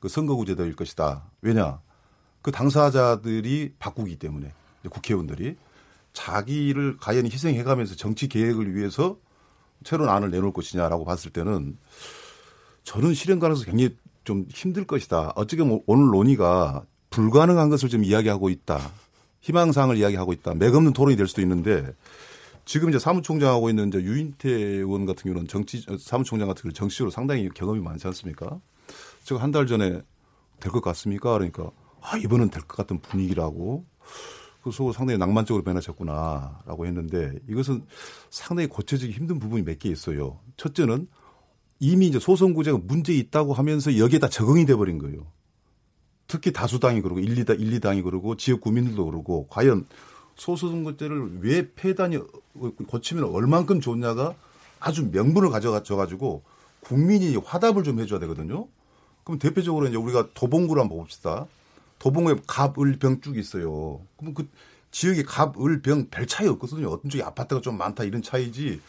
[0.00, 1.28] 그 선거구제도일 것이다.
[1.40, 1.80] 왜냐?
[2.40, 4.52] 그 당사자들이 바꾸기 때문에
[4.88, 5.56] 국회의원들이
[6.12, 9.18] 자기를 과연 희생해가면서 정치 계획을 위해서
[9.82, 11.76] 새로운 안을 내놓을 것이냐라고 봤을 때는
[12.84, 15.32] 저는 실현 가능성이 굉장히 좀 힘들 것이다.
[15.34, 18.90] 어떻게 보면 오늘 논의가 불가능한 것을 좀 이야기하고 있다.
[19.40, 20.54] 희망사항을 이야기하고 있다.
[20.54, 21.86] 맥없는 토론이 될 수도 있는데
[22.64, 27.48] 지금 이제 사무총장하고 있는 이제 유인태 의원 같은 경우는 정치 사무총장 같은 경우 정치적으로 상당히
[27.48, 28.60] 경험이 많지 않습니까?
[29.24, 30.02] 제가 한 달 전에
[30.60, 31.32] 될 것 같습니까?
[31.32, 31.70] 그러니까
[32.02, 33.84] 아 이번은 될 것 같은 분위기라고
[34.62, 37.86] 그래서 상당히 낭만적으로 변화졌구나라고 했는데 이것은
[38.30, 40.38] 상당히 고쳐지기 힘든 부분이 몇 개 있어요.
[40.56, 41.08] 첫째는
[41.80, 45.26] 이미 이제 소선구제가 문제 있다고 하면서 여기에다 적응이 돼 버린 거예요.
[46.28, 49.86] 특히 다수당이 그러고 1, 2당, 1, 2당이 그러고 지역 구민들도 그러고 과연
[50.36, 52.18] 소수등급제를 왜 폐단이
[52.86, 54.34] 고치면 얼만큼 좋냐가
[54.78, 56.42] 아주 명분을 가져가져 가지고
[56.80, 58.68] 국민이 화답을 좀 해줘야 되거든요.
[59.24, 61.46] 그럼 대표적으로 이제 우리가 도봉구를 한번 봅시다.
[61.98, 64.00] 도봉구에 갑, 을, 병 쭉 있어요.
[64.18, 64.48] 그럼 그
[64.90, 66.88] 지역에 갑, 을, 병 별 차이 없거든요.
[66.88, 68.80] 어떤 쪽에 아파트가 좀 많다 이런 차이지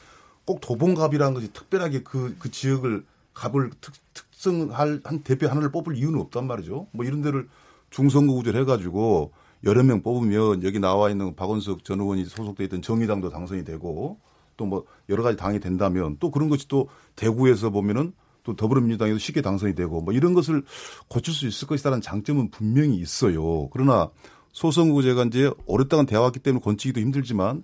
[0.46, 5.98] 꼭 도봉갑이라는 것이 특별하게 그, 그 지역을 갑을 특, 특 성할 한 대표 하나를 뽑을
[5.98, 6.88] 이유는 없단 말이죠.
[6.94, 7.50] 뭐 이런 데를
[7.90, 9.34] 중선거 구제를 해가지고
[9.66, 14.18] 여러 명 뽑으면 여기 나와 있는 박원석 전 의원이 소속돼 있던 정의당도 당선이 되고
[14.56, 19.42] 또 뭐 여러 가지 당이 된다면 또 그런 것이 또 대구에서 보면은 또 더불어민주당에도 쉽게
[19.42, 20.64] 당선이 되고 뭐 이런 것을
[21.10, 23.70] 고칠 수 있을 것이다라는 장점은 분명히 있어요.
[23.70, 24.10] 그러나
[24.54, 27.64] 소선거구제가 이제 오랫동안 되어왔기 때문에 건치기도 힘들지만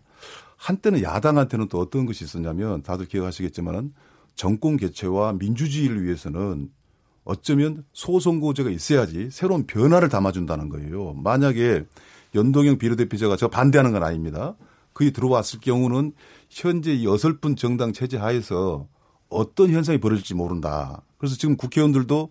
[0.57, 3.93] 한때는 야당한테는 또 어떤 것이 있었냐면 다들 기억하시겠지만은
[4.35, 6.69] 정권 개최와 민주주의를 위해서는
[7.23, 11.13] 어쩌면 소선거제가 있어야지 새로운 변화를 담아준다는 거예요.
[11.13, 11.85] 만약에
[12.35, 14.55] 연동형 비례대표제가 저 반대하는 건 아닙니다.
[14.93, 16.13] 그게 들어왔을 경우는
[16.49, 18.87] 현재 여덟 분 정당 체제 하에서
[19.29, 21.01] 어떤 현상이 벌어질지 모른다.
[21.17, 22.29] 그래서 지금 국회의원들도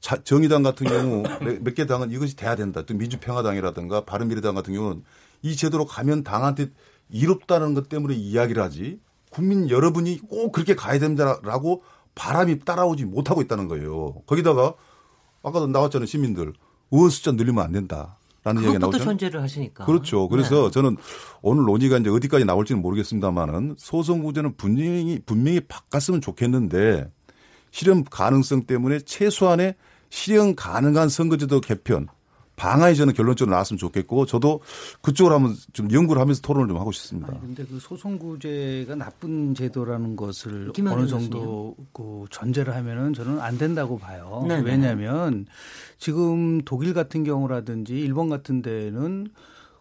[0.00, 1.22] 자, 정의당 같은 경우
[1.60, 2.82] 몇 개 당은 이것이 돼야 된다.
[2.86, 5.04] 또 민주평화당이라든가 바른미래당 같은 경우는
[5.42, 6.68] 이 제도로 가면 당한테
[7.10, 8.98] 이롭다는 것 때문에 이야기를 하지
[9.30, 11.82] 국민 여러분이 꼭 그렇게 가야 된다라고
[12.14, 14.22] 바람이 따라오지 못하고 있다는 거예요.
[14.26, 14.74] 거기다가
[15.42, 16.52] 아까도 나왔잖아요 시민들
[16.90, 18.18] 의원 숫자 늘리면 안 된다.
[18.42, 18.98] 라는 얘기가 나오죠.
[18.98, 19.84] 전제를 하시니까.
[19.84, 20.26] 그렇죠.
[20.28, 20.70] 그래서 네.
[20.70, 20.96] 저는
[21.42, 27.10] 오늘 논의가 이제 어디까지 나올지는 모르겠습니다만은 소송 구제는 분명히 분명히 바꿨으면 좋겠는데
[27.70, 29.74] 실현 가능성 때문에 최소한의
[30.08, 32.08] 실현 가능한 선거제도 개편
[32.60, 34.60] 방안이 저는 결론적으로 나왔으면 좋겠고 저도
[35.00, 37.32] 그쪽으로 한번 좀 연구를 하면서 토론을 좀 하고 싶습니다.
[37.40, 44.44] 근데 그 소송구제가 나쁜 제도라는 것을 어느 정도 그 전제를 하면은 저는 안 된다고 봐요.
[44.46, 44.72] 네, 네.
[44.72, 45.46] 왜냐하면
[45.96, 49.28] 지금 독일 같은 경우라든지 일본 같은 데는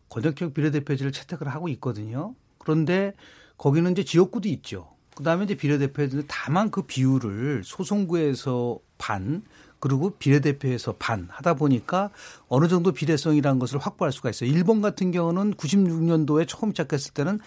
[0.08, 2.34] 권역형 비례대표제를 채택을 하고 있거든요.
[2.60, 3.12] 그런데
[3.58, 4.88] 거기는 이제 지역구도 있죠.
[5.16, 9.44] 그 다음에 이제 비례대표제는 다만 그 비율을 소송구에서 반
[9.80, 12.10] 그리고 비례대표에서 반 하다 보니까
[12.48, 14.50] 어느 정도 비례성이라는 것을 확보할 수가 있어요.
[14.50, 17.40] 일본 같은 경우는 96년도에 처음 시작했을 때는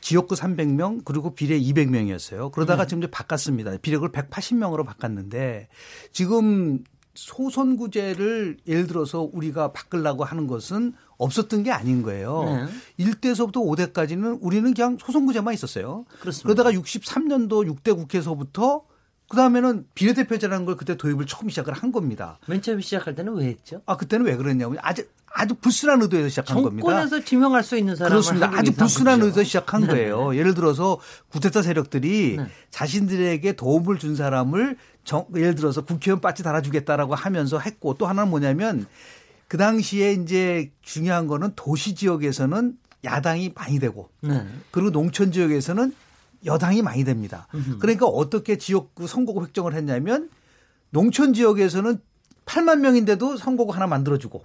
[0.00, 2.52] 지역구 300명 그리고 비례 200명이었어요.
[2.52, 2.88] 그러다가 네.
[2.88, 3.76] 지금 이제 바꿨습니다.
[3.78, 5.68] 비례구를 180명으로 바꿨는데
[6.12, 6.84] 지금
[7.14, 12.68] 소선구제를 예를 들어서 우리가 바꾸려고 하는 것은 없었던 게 아닌 거예요.
[12.98, 13.04] 네.
[13.04, 16.04] 1대에서부터 5대까지는 우리는 그냥 소선구제만 있었어요.
[16.20, 16.46] 그렇습니다.
[16.46, 18.82] 그러다가 63년도 6대 국회에서부터
[19.28, 22.38] 그 다음에는 비례대표제라는 걸 그때 도입을 처음 시작을 한 겁니다.
[22.46, 23.82] 맨 처음 시작할 때는 왜 했죠?
[23.86, 25.04] 아, 그때는 왜 그랬냐면 아주
[25.38, 26.86] 아주 불순한 의도에서 시작한 겁니다.
[26.88, 28.50] 정권에서 지명할 수 있는 사람 그렇습니다.
[28.54, 29.88] 아주 불순한 의도에서 시작한 네.
[29.88, 30.34] 거예요.
[30.34, 32.46] 예를 들어서 구테타 세력들이 네.
[32.70, 38.86] 자신들에게 도움을 준 사람을 정, 예를 들어서 국회의원 빠지 달아주겠다라고 하면서 했고 또 하나는 뭐냐면
[39.46, 44.46] 그 당시에 이제 중요한 거는 도시 지역에서는 야당이 많이 되고 네.
[44.70, 45.92] 그리고 농촌 지역에서는
[46.46, 47.48] 여당이 많이 됩니다.
[47.80, 50.30] 그러니까 어떻게 지역구 선거구 획정을 했냐면
[50.90, 51.98] 농촌 지역에서는
[52.46, 54.44] 8만 명인데도 선거구 하나 만들어주고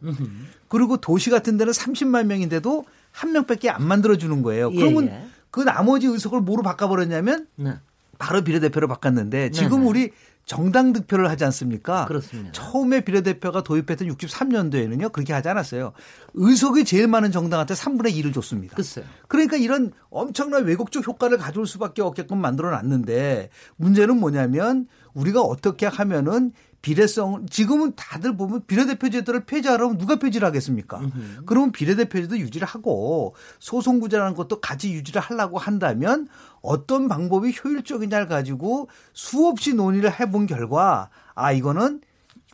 [0.67, 4.71] 그리고 도시 같은 데는 30만 명인데도 한 명밖에 안 만들어주는 거예요.
[4.73, 5.27] 예, 그러면 예, 예.
[5.51, 7.73] 그 나머지 의석을 뭐로 바꿔버렸냐면 네.
[8.21, 9.89] 바로 비례대표로 바꿨는데 지금 네, 네.
[9.89, 10.11] 우리
[10.45, 12.05] 정당 득표를 하지 않습니까?
[12.05, 12.51] 그렇습니다.
[12.51, 15.93] 처음에 비례대표가 도입했던 63년도에는요, 그렇게 하지 않았어요.
[16.35, 18.75] 의석이 제일 많은 정당한테 3분의 2를 줬습니다.
[18.75, 19.05] 글쎄요.
[19.27, 26.51] 그러니까 이런 엄청난 왜곡적 효과를 가져올 수밖에 없게끔 만들어 놨는데 문제는 뭐냐면 우리가 어떻게 하면은
[26.81, 30.99] 비례성 지금은 다들 보면 비례대표제도를 폐지하려면 누가 폐지를 하겠습니까?
[30.99, 31.43] 으흠.
[31.45, 36.27] 그러면 비례대표제도 유지를 하고 소송구제라는 것도 같이 유지를 하려고 한다면
[36.61, 42.01] 어떤 방법이 효율적이냐를 가지고 수없이 논의를 해본 결과 아 이거는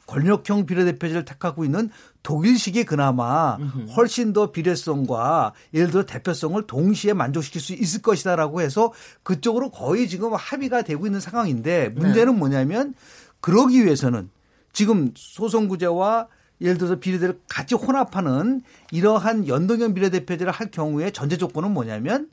[0.07, 1.89] 권력형 비례대표제를 택하고 있는
[2.23, 3.57] 독일식이 그나마
[3.95, 8.91] 훨씬 더 비례성과 예를 들어 대표성을 동시에 만족시킬 수 있을 것이다라고 해서
[9.23, 12.39] 그쪽으로 거의 지금 합의가 되고 있는 상황인데 문제는 네.
[12.39, 12.93] 뭐냐면
[13.47, 14.29] 그러기 위해서는
[14.73, 16.27] 지금 소송구제와
[16.59, 22.29] 예를 들어서 비례대를 같이 혼합하는 이러한 연동형 비례대표제를 할 경우에 전제 조건은 뭐냐면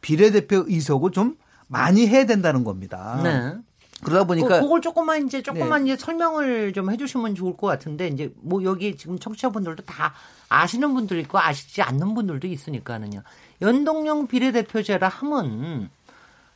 [0.00, 3.20] 비례대표 의석을 좀 많이 해야 된다는 겁니다.
[3.22, 3.56] 네.
[4.02, 5.92] 그러다 보니까 그, 걸 조금만 이제 조금만 네.
[5.92, 10.14] 이제 설명을 좀 해주시면 좋을 것 같은데 이제 뭐 여기 지금 청취자분들도 다
[10.48, 13.22] 아시는 분들 있고 아시지 않는 분들도 있으니까는요.
[13.60, 15.90] 연동형 비례대표제라 함은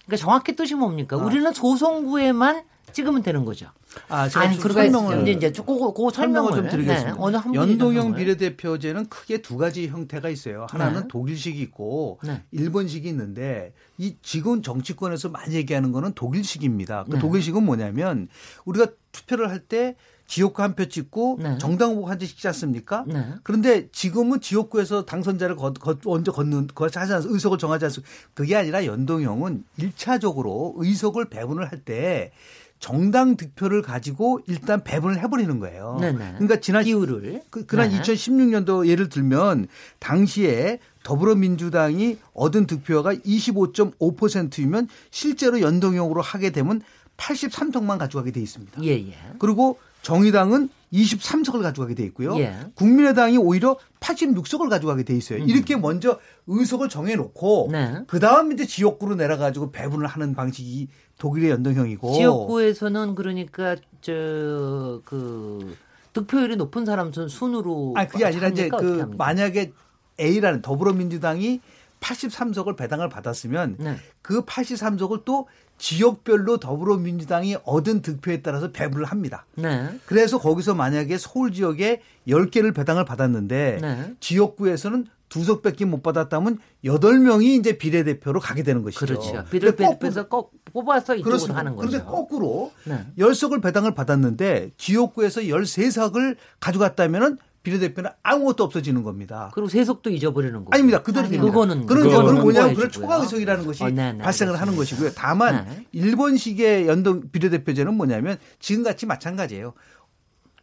[0.07, 1.17] 그러니까 정확히 뜻이 뭡니까?
[1.17, 1.19] 아.
[1.19, 3.67] 우리는 소송구에만 찍으면 되는 거죠.
[4.09, 7.13] 아, 제가 아니, 설명을 이제 이제 그거, 그거 설명을 좀 드리겠습니다.
[7.13, 10.67] 네, 어느 한 연동형 비례대표제는 크게 두 가지 형태가 있어요.
[10.71, 11.09] 하나는 네.
[11.09, 12.43] 독일식이 있고 네.
[12.53, 17.05] 일본식이 있는데 이 지금 정치권에서 많이 얘기하는 거는 독일식입니다.
[17.05, 17.19] 그 네.
[17.19, 18.29] 독일식은 뭐냐면
[18.65, 19.97] 우리가 투표를 할 때
[20.27, 21.57] 지역구 한 표 찍고 네.
[21.59, 23.05] 정당 후보 한 표 찍지 않습니까?
[23.09, 23.25] 네.
[23.43, 28.13] 그런데 지금은 지역구에서 당선자를 거, 거, 먼저 걷는 거하지 않습 의석을 정하지 않습니까?
[28.35, 32.33] 그게 아니라 연동형은 1차적으로 의석을 배분을 할 때
[32.79, 35.99] 정당 득표를 가지고 일단 배분을 해버리는 거예요.
[36.01, 36.35] 네네.
[36.35, 38.01] 그러니까 지난 기후를 그, 그난 네.
[38.01, 39.67] 2016년도 예를 들면
[39.99, 46.83] 당시에 더불어민주당이 얻은 득표가 25.5%이면 실제로 연동형으로 하게 되면
[47.17, 48.83] 83석만 가져가게 돼 있습니다.
[48.85, 49.15] 예, 예.
[49.39, 52.37] 그리고 정의당은 23석을 가져가게 돼 있고요.
[52.39, 52.55] 예.
[52.75, 55.43] 국민의당이 오히려 86석을 가져가게 돼 있어요.
[55.43, 55.49] 음.
[55.49, 58.03] 이렇게 먼저 의석을 정해놓고 네.
[58.07, 65.77] 그 다음 이제 지역구로 내려가지고 배분을 하는 방식이 독일의 연동형이고 지역구에서는 그러니까 저그
[66.13, 69.73] 득표율이 높은 사람 순으로 아니 그게 아니라 이제 그 만약에
[70.21, 71.61] A라는 더불어민주당이
[72.01, 73.97] 83석을 배당을 받았으면 네.
[74.23, 79.47] 그 83석을 또 지역별로 더불어민주당이 얻은 득표에 따라서 배분을 합니다.
[79.55, 79.89] 네.
[80.07, 84.15] 그래서 거기서 만약에 서울 지역에 10개를 배당을 받았는데 네.
[84.21, 89.05] 지역구에서는 두 석 밖에 못 받았다면 8명이 이제 비례대표로 가게 되는 것이죠.
[89.05, 89.45] 그렇죠.
[89.51, 91.59] 비례대표에서 꼭 뽑아서 이쪽으로 그렇습니다.
[91.59, 91.89] 하는 거죠.
[91.89, 93.05] 그런데 거꾸로 네.
[93.19, 99.51] 10석을 배당을 받았는데 지역구에서 13석을 가져갔다면은 비례대표는 아무것도 없어지는 겁니다.
[99.53, 100.71] 그리고 세석도 잊어버리는 거고.
[100.73, 101.03] 아닙니다.
[101.03, 101.45] 그대로 됩니다.
[101.45, 105.13] 그거는 그런 경우는 뭐냐면 그런 초과 의석이라는 것이 어, 네, 네, 발생을 하는 것이고요.
[105.15, 105.87] 다만 네.
[105.93, 109.75] 일본식의 연동 비례대표제는 뭐냐면 지금같이 마찬가지예요.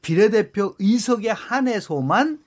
[0.01, 2.39] 비례대표 의석에 한해서만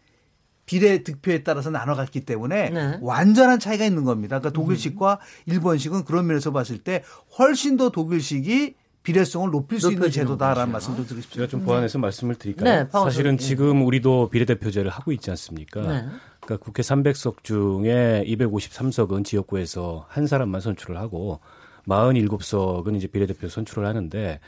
[0.65, 2.99] 비례 득표에 따라서 나눠갔기 때문에 네.
[3.01, 4.39] 완전한 차이가 있는 겁니다.
[4.39, 5.53] 그러니까 독일식과 음.
[5.53, 7.03] 일본식은 그런 면에서 봤을 때
[7.39, 8.75] 훨씬 더 독일식이
[9.09, 11.35] 비례성을 높일 수 있는 제도다라는 말씀도 드리고 싶습니다.
[11.35, 12.01] 제가 좀 보완해서 음.
[12.03, 12.85] 말씀을 드릴까요?
[12.85, 13.43] 네, 사실은 네.
[13.43, 15.81] 지금 우리도 비례대표제를 하고 있지 않습니까?
[15.81, 16.07] 네.
[16.41, 21.41] 그러니까 국회 300석 중에 253석은 지역구에서 한 사람만 선출을 하고
[21.87, 24.41] 47석은 이제 비례대표 선출을 하는데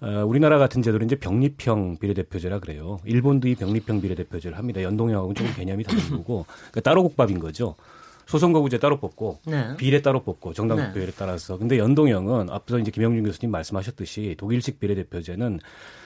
[0.00, 2.98] 어, 우리나라 같은 제도는 이제 병립형 비례대표제라 그래요.
[3.04, 4.80] 일본도 이 병립형 비례대표제를 합니다.
[4.80, 7.74] 연동형하고는 조금 개념이 다른 거고 그러니까 따로 국밥인 거죠.
[8.26, 9.76] 소선거구제 따로 뽑고 네.
[9.76, 10.86] 비례 따로 뽑고 정당 네.
[10.88, 15.60] 득표율에 따라서 근데 연동형은 앞서 이제 김영준 교수님 말씀하셨듯이 독일식 비례대표제는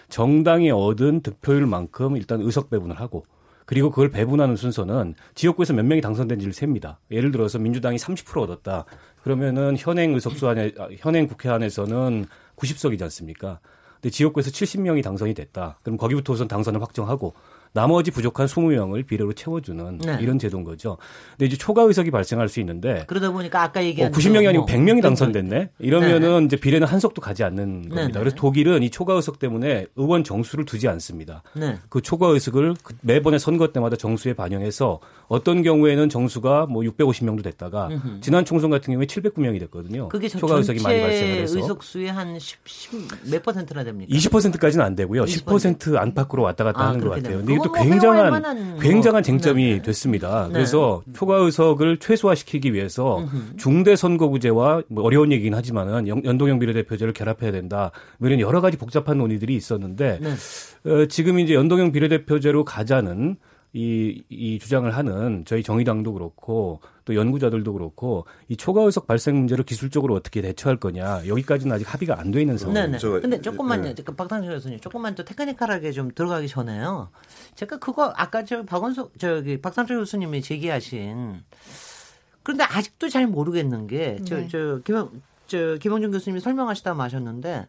[0.09, 3.25] 정당이 얻은 득표율만큼 일단 의석 배분을 하고
[3.67, 7.01] 그리고 그걸 배분하는 순서는 지역구에서 몇 명이 당선된지를 셉니다.
[7.11, 8.87] 예를 들어서 민주당이 30% 얻었다.
[9.23, 12.25] 그러면은 현행 의석수 안에 아, 현행 국회 안에서는
[12.57, 13.61] 90석이지 않습니까?
[14.01, 15.81] 근데 지역구에서 70명이 당선이 됐다.
[15.83, 17.35] 그럼 거기부터 우선 당선을 확정하고
[17.79, 20.19] 나머지 부족한 20명을 비례로 채워주는 네.
[20.21, 20.99] 이런 제도인 거죠.
[21.31, 24.95] 근데 이제 초과 의석이 발생할 수 있는데 그러다 보니까 아까 얘기한 어, 90명이 아니고 100명이
[24.95, 25.71] 뭐 당선됐네.
[25.79, 26.47] 이러면은 네.
[26.47, 28.07] 이제 비례는 한 석도 가지 않는 네, 겁니다.
[28.07, 28.19] 네.
[28.19, 31.45] 그래서 독일은 이 초과 의석 때문에 의원 정수를 두지 않습니다.
[31.55, 31.79] 네.
[31.89, 37.89] 그 초과 의석을 그 매번의 선거 때마다 정수에 반영해서 어떤 경우에는 정수가 뭐 650명도 됐다가
[37.89, 38.21] 음흠.
[38.23, 40.09] 지난 총선 같은 경우에 709명이 됐거든요.
[40.09, 42.91] 그게 초과 의석이 많이 발생을 해서 의석 수의 한 10, 10,
[43.31, 44.13] 몇 퍼센트나 됩니까?
[44.13, 45.25] 20%까지는 안 되고요.
[45.27, 47.39] 20%, 10% 안팎으로 왔다 갔다 아, 하는 것 같아요.
[47.39, 49.83] 근데 이뭐 굉장한 굉장한 쟁점이 네.
[49.83, 50.47] 됐습니다.
[50.47, 50.55] 네.
[50.55, 53.27] 그래서 초과 의석을 최소화시키기 위해서
[53.57, 57.91] 중대 선거구제와 뭐 어려운 얘기긴 하지만은 연동형 비례대표제를 결합해야 된다.
[58.19, 60.91] 뭐 이런 여러 가지 복잡한 논의들이 있었는데 네.
[60.91, 63.37] 어, 지금 이제 연동형 비례대표제로 가자는
[63.73, 69.65] 이, 이 주장을 하는 저희 정의당도 그렇고 또 연구자들도 그렇고 이 초과 의석 발생 문제를
[69.65, 72.99] 기술적으로 어떻게 대처할 거냐 여기까지는 아직 합의가 안 돼 있는 상황입니다.
[72.99, 73.21] 네네.
[73.21, 73.95] 근데 조금만요.
[73.95, 74.05] 네.
[74.05, 77.11] 박상철 교수님 조금만 더 테크니컬하게 좀 들어가기 전에요.
[77.55, 81.43] 제가 그거 아까 저 박원석 저기 박상철 교수님이 제기하신
[82.43, 87.69] 그런데 아직도 잘 모르겠는 게 저 저김저 김원준 교수님이 설명하시다 마셨는데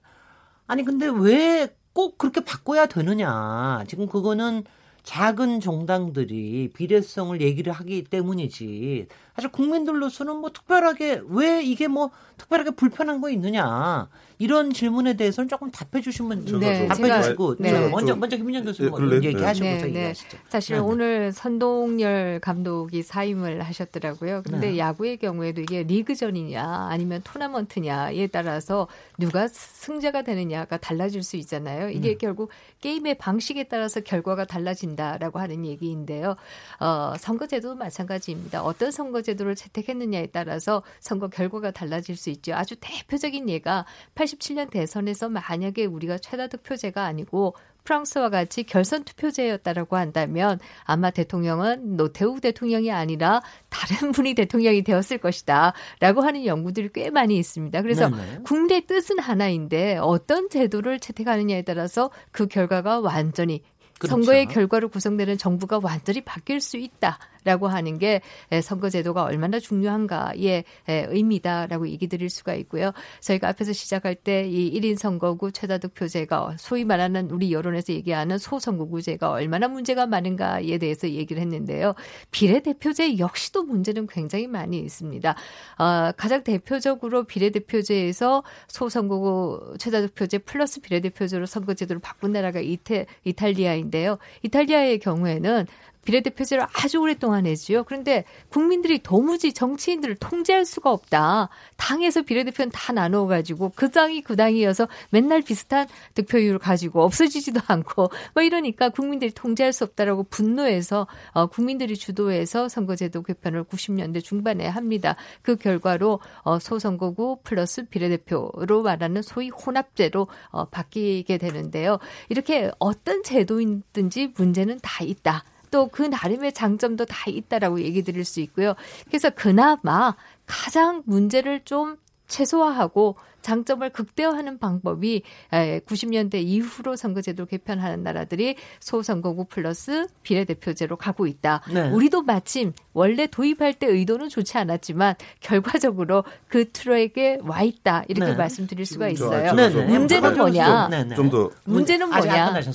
[0.68, 3.84] 아니 근데 왜 꼭 그렇게 바꿔야 되느냐.
[3.88, 4.64] 지금 그거는
[5.10, 9.08] 작은 정당들이 비례성을 얘기를 하기 때문이지.
[9.36, 15.70] 사실 국민들로서는 뭐 특별하게 왜 이게 뭐 특별하게 불편한 거 있느냐 이런 질문에 대해서는 조금
[15.70, 17.90] 답해 주시면 네, 답해 주시고 네.
[17.90, 19.28] 먼저 먼저 김민정 교수님 네.
[19.28, 20.38] 얘기하시고서 네, 얘기하시죠.
[20.48, 20.88] 사실 네, 네.
[20.88, 24.44] 오늘 선동열 감독이 사임을 하셨더라고요.
[24.46, 24.78] 그런데 네.
[24.78, 28.88] 야구의 경우에도 이게 리그전이냐 아니면 토너먼트냐에 따라서
[29.18, 31.90] 누가 승자가 되느냐가 달라질 수 있잖아요.
[31.90, 32.18] 이게 음.
[32.18, 36.38] 결국 게임의 방식에 따라서 결과가 달라진다라고 하는 얘기인데요.
[36.80, 38.64] 어, 선거제도 마찬가지입니다.
[38.64, 42.54] 어떤 선거 제도를 채택했느냐에 따라서 선거 결과가 달라질 수 있죠.
[42.54, 50.60] 아주 대표적인 예가 87년 대선에서 만약에 우리가 최다 득표제가 아니고 프랑스와 같이 결선 투표제였다라고 한다면
[50.84, 57.82] 아마 대통령은 노태우 대통령이 아니라 다른 분이 대통령이 되었을 것이다라고 하는 연구들이 꽤 많이 있습니다.
[57.82, 58.40] 그래서 네네.
[58.44, 63.64] 국내 뜻은 하나인데 어떤 제도를 채택하느냐에 따라서 그 결과가 완전히
[64.00, 64.16] 그렇죠.
[64.16, 68.22] 선거의 결과로 구성되는 정부가 완전히 바뀔 수 있다라고 하는 게
[68.64, 72.92] 선거제도가 얼마나 중요한가의 의미다라고 얘기 드릴 수가 있고요.
[73.22, 79.32] 저희가 앞에서 시작할 때 이 1인 선거구 최다 득표제가 소위 말하는 우리 여론에서 얘기하는 소선거구제가
[79.32, 81.96] 얼마나 문제가 많은가에 대해서 얘기를 했는데요.
[82.32, 85.36] 비례대표제 역시도 문제는 굉장히 많이 있습니다.
[85.78, 94.18] 어, 가장 대표적으로 비례대표제에서 소선거구 최다 득표제 플러스 비례대표제로 선거제도를 바꾼 나라가 이태, 이탈리아인 인데요.
[94.44, 95.66] 이탈리아의 경우에는
[96.04, 97.84] 비례대표제를 아주 오랫동안 했지요.
[97.84, 101.50] 그런데 국민들이 도무지 정치인들을 통제할 수가 없다.
[101.78, 108.44] 당에서 비례대표는 다 나누어가지고 그 당이 그 당이어서 맨날 비슷한 득표율을 가지고 없어지지도 않고 뭐
[108.44, 115.16] 이러니까 국민들이 통제할 수 없다라고 분노해서 어, 국민들이 주도해서 선거제도 개편을 90년대 중반에 합니다.
[115.42, 122.00] 그 결과로 어, 소선거구 플러스 비례대표로 말하는 소위 혼합제로 어, 바뀌게 되는데요.
[122.30, 125.44] 이렇게 어떤 제도이든지 문제는 다 있다.
[125.72, 128.76] 또 그 나름의 장점도 다 있다라고 얘기 드릴 수 있고요.
[129.08, 131.98] 그래서 그나마 가장 문제를 좀
[132.30, 141.62] 최소화하고 장점을 극대화하는 방법이 90년대 이후로 선거제도를 개편하는 나라들이 소선거구 플러스 비례대표제로 가고 있다.
[141.74, 141.90] 네.
[141.90, 148.38] 우리도 마침 원래 도입할 때 의도는 좋지 않았지만 결과적으로 그 트랙에 와 있다 이렇게 네.
[148.38, 149.54] 말씀드릴 수가 있어요.
[149.54, 149.86] 네, 네.
[149.98, 150.90] 문제는 뭐냐?
[151.16, 152.46] 좀 더 문제는 뭐냐?
[152.56, 152.72] 아직.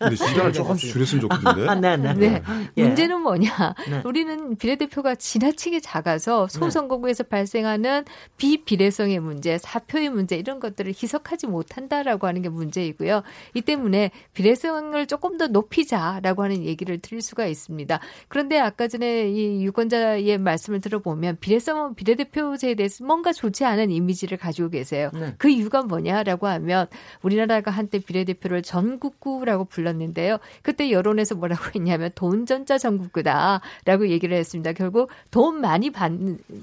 [0.00, 1.68] 근데 시간을 조금씩 줄였으면 좋겠는데.
[1.68, 2.14] 아, 네, 네.
[2.14, 2.42] 네.
[2.76, 2.82] 예.
[2.82, 3.74] 문제는 뭐냐?
[4.04, 8.04] 우리는 비례대표가 지나치게 작아서 소선거구에서 발생하는
[8.36, 13.22] 비 비례성의 문제, 사표의 문제 이런 것들을 희석하지 못한다라고 하는 게 문제이고요.
[13.54, 18.00] 이 때문에 비례성을 조금 더 높이자라고 하는 얘기를 드릴 수가 있습니다.
[18.28, 24.70] 그런데 아까 전에 이 유권자의 말씀을 들어보면 비례성은 비례대표제에 대해서 뭔가 좋지 않은 이미지를 가지고
[24.70, 25.10] 계세요.
[25.14, 25.34] 네.
[25.38, 26.86] 그 이유가 뭐냐라고 하면
[27.22, 30.38] 우리나라가 한때 비례대표를 전국구라고 불렀는데요.
[30.62, 34.72] 그때 여론에서 뭐라고 했냐면 돈전자 전국구다라고 얘기를 했습니다.
[34.72, 36.10] 결국 돈 많이 받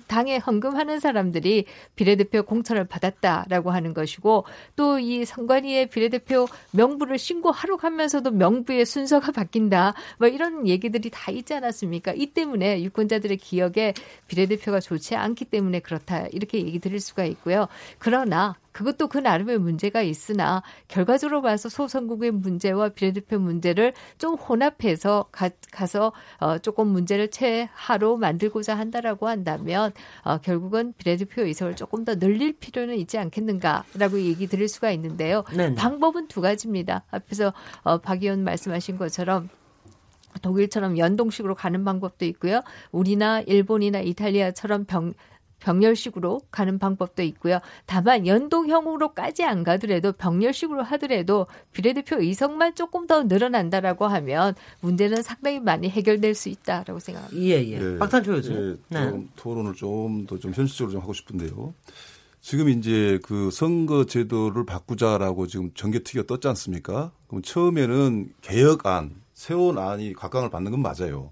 [0.07, 8.31] 당에 헌금하는 사람들이 비례대표 공천을 받았다라고 하는 것이고 또 이 선관위의 비례대표 명부를 신고하러 가면서도
[8.31, 9.93] 명부의 순서가 바뀐다.
[10.17, 12.13] 뭐 이런 얘기들이 다 있지 않았습니까?
[12.15, 13.93] 이 때문에 유권자들의 기억에
[14.27, 16.27] 비례대표가 좋지 않기 때문에 그렇다.
[16.27, 17.67] 이렇게 얘기 드릴 수가 있고요.
[17.99, 25.49] 그러나 그것도 그 나름의 문제가 있으나 결과적으로 봐서 소선국의 문제와 비례대표 문제를 좀 혼합해서 가,
[25.87, 32.53] 서 어, 조금 문제를 최하로 만들고자 한다라고 한다면 어, 결국은 비례대표 의석을 조금 더 늘릴
[32.53, 35.43] 필요는 있지 않겠는가라고 얘기 드릴 수가 있는데요.
[35.55, 35.73] 네네.
[35.73, 37.03] 방법은 두 가지입니다.
[37.09, 39.49] 앞에서 어, 박 의원 말씀하신 것처럼
[40.43, 42.61] 독일처럼 연동식으로 가는 방법도 있고요.
[42.91, 45.15] 우리나 일본이나 이탈리아처럼 병
[45.59, 47.59] 병렬식으로 가는 방법도 있고요.
[47.85, 55.89] 다만 연동형으로까지 안 가더라도 병렬식으로 하더라도 비례대표 의석만 조금 더 늘어난다라고 하면 문제는 상당히 많이
[55.89, 57.41] 해결될 수 있다라고 생각합니다.
[57.41, 57.93] 예, 예.
[57.93, 58.79] 예 박탄초 교수.
[58.91, 59.27] 예, 네.
[59.35, 61.73] 토론을 좀 더좀 좀 현실적으로 좀 하고 싶은데요.
[62.39, 67.11] 지금 이제 그 선거 제도를 바꾸자라고 지금 정개특위가 떴지 않습니까?
[67.27, 71.31] 그럼 처음에는 개혁안, 세원안이 각광을 받는 건 맞아요.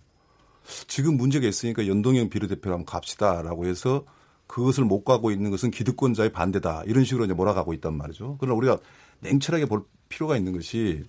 [0.88, 4.05] 지금 문제가 있으니까 연동형 비례대표로 한번 갑시다라고 해서
[4.47, 6.84] 그것을 못 가고 있는 것은 기득권자의 반대다.
[6.86, 8.38] 이런 식으로 이제 몰아가고 있단 말이죠.
[8.39, 8.78] 그러나 우리가
[9.22, 11.03] 냉철하게 볼 필요가 있는 것이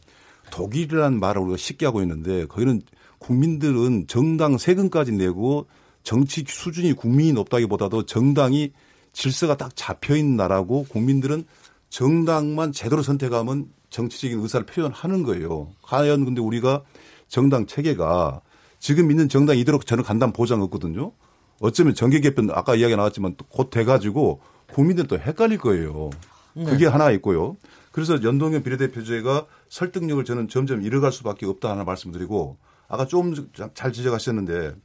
[0.50, 2.82] 독일이라는 말을 우리가 쉽게 하고 있는데 거기는
[3.18, 5.66] 국민들은 정당 세금까지 내고
[6.02, 8.72] 정치 수준이 국민이 높다기보다도 정당이
[9.12, 11.44] 질서가 딱 잡혀 있는 나라고 국민들은
[11.88, 15.68] 정당만 제대로 선택하면 정치적인 의사를 표현하는 거예요.
[15.82, 16.82] 과연 근데 우리가
[17.28, 18.42] 정당 체계가
[18.86, 21.10] 지금 있는 정당 이대로 저는 간다는 보장 없거든요.
[21.58, 24.40] 어쩌면 정계 개편 아까 이야기 나왔지만 곧 돼가지고
[24.72, 26.10] 국민들 또 헷갈릴 거예요.
[26.54, 26.66] 네.
[26.66, 27.56] 그게 하나 있고요.
[27.90, 33.34] 그래서 연동형 비례대표제가 설득력을 저는 점점 잃어갈 수밖에 없다 하나 말씀드리고 아까 좀
[33.74, 34.76] 잘 지적하셨는데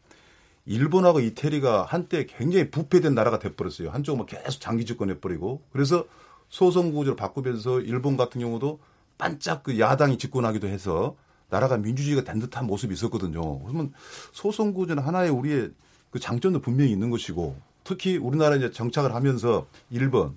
[0.65, 3.91] 일본하고 이태리가 한때 굉장히 부패된 나라가 돼버렸어요.
[3.91, 6.05] 한쪽은 계속 장기 집권해버리고 그래서
[6.49, 8.79] 소선구조를 바꾸면서 일본 같은 경우도
[9.19, 11.15] 반짝 그 야당이 집권하기도 해서
[11.51, 13.59] 나라가 민주주의가 된 듯한 모습이 있었거든요.
[13.59, 13.93] 그러면
[14.31, 15.71] 소선구조는 하나의 우리의
[16.09, 20.33] 그 장점도 분명히 있는 것이고 특히 우리나라 이제 정착을 하면서 1번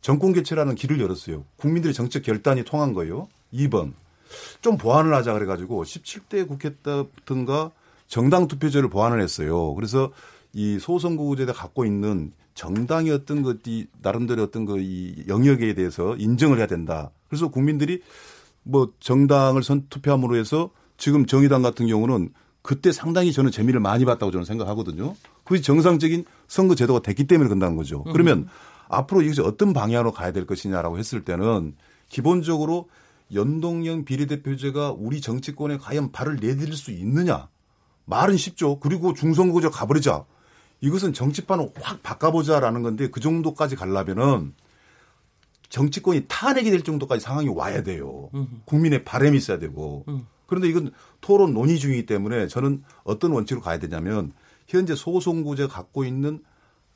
[0.00, 1.44] 정권 개최라는 길을 열었어요.
[1.56, 3.28] 국민들의 정책 결단이 통한 거예요.
[3.52, 3.92] 2번
[4.60, 7.72] 좀 보완을 하자 그래가지고 17대 국회 때부터인가
[8.06, 9.74] 정당 투표제를 보완을 했어요.
[9.74, 10.12] 그래서
[10.52, 16.66] 이 소선거구제가 갖고 있는 정당의 어떤 것이 나름대로 어떤 그 이 영역에 대해서 인정을 해야
[16.66, 17.10] 된다.
[17.28, 18.02] 그래서 국민들이
[18.62, 22.30] 뭐 정당을 선 투표함으로 해서 지금 정의당 같은 경우는
[22.62, 25.16] 그때 상당히 저는 재미를 많이 봤다고 저는 생각하거든요.
[25.42, 28.04] 그것이 정상적인 선거 제도가 됐기 때문에 그런다는 거죠.
[28.06, 28.12] 음.
[28.12, 28.48] 그러면 음.
[28.88, 31.74] 앞으로 이것이 어떤 방향으로 가야 될 것이냐라고 했을 때는
[32.08, 32.88] 기본적으로
[33.34, 37.48] 연동형 비례대표제가 우리 정치권에 과연 발을 내디딜 수 있느냐.
[38.04, 38.78] 말은 쉽죠.
[38.78, 40.24] 그리고 중선거제 가버리자.
[40.80, 44.52] 이것은 정치판을 확 바꿔보자라는 건데 그 정도까지 가려면은
[45.72, 48.28] 정치권이 탄핵이 될 정도까지 상황이 와야 돼요.
[48.66, 50.04] 국민의 바람이 있어야 되고.
[50.06, 50.26] 음.
[50.44, 50.92] 그런데 이건
[51.22, 54.34] 토론 논의 중이기 때문에 저는 어떤 원칙으로 가야 되냐면
[54.66, 56.42] 현재 소송구제가 갖고 있는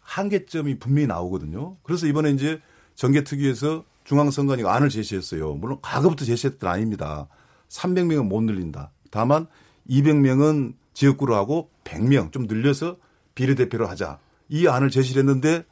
[0.01, 1.79] 한계점이 분명히 나오거든요.
[1.85, 2.61] 그래서 이번에 이제
[2.97, 5.55] 정계특위에서 중앙선관위가 안을 제시했어요.
[5.55, 7.29] 물론 과거부터 제시했던 아닙니다.
[7.71, 8.93] 300명은 못 늘린다.
[9.11, 9.47] 다만
[9.89, 12.99] 200명은 지역구로 하고 100명 좀 늘려서
[13.35, 14.19] 비례대표로 하자.
[14.51, 15.65] 이 안을 제시를 했는데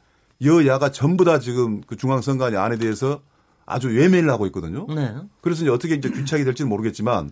[0.43, 3.21] 여야가 전부 다 지금 그 중앙선관위 안에 대해서
[3.65, 4.85] 아주 외면을 하고 있거든요.
[4.93, 5.15] 네.
[5.41, 7.31] 그래서 이제 어떻게 이제 귀착이 될지는 모르겠지만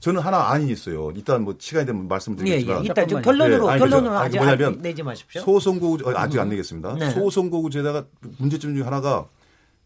[0.00, 1.12] 저는 하나 안이 있어요.
[1.14, 2.76] 일단 뭐 시간이 되면 말씀드리겠지만.
[2.76, 2.88] 을 예, 예.
[2.88, 5.42] 일단 좀 결론으로 네, 결론으로 아직 뭐냐면 내지 마십시오.
[5.42, 6.94] 소선거구 어, 아직 안 내겠습니다.
[6.94, 7.10] 네.
[7.10, 8.04] 소선거구제다가
[8.38, 9.28] 문제점 중에 하나가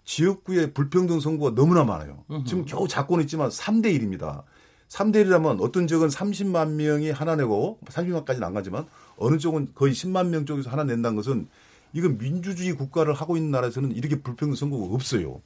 [0.04, 2.24] 지역구의 불평등 선거가 너무나 많아요.
[2.30, 2.44] 음흠.
[2.46, 4.42] 지금 겨우 잡고는 있지만 3대 1입니다.
[4.88, 8.86] 3대 1이라면 어떤 지역은 30만 명이 하나 내고 30만까지는 안 가지만
[9.18, 11.48] 어느 쪽은 거의 10만 명 쪽에서 하나 낸다는 것은
[11.93, 15.41] 이건 민주주의 국가를 하고 있는 나라에서는 이렇게 불평등 선거가 없어요.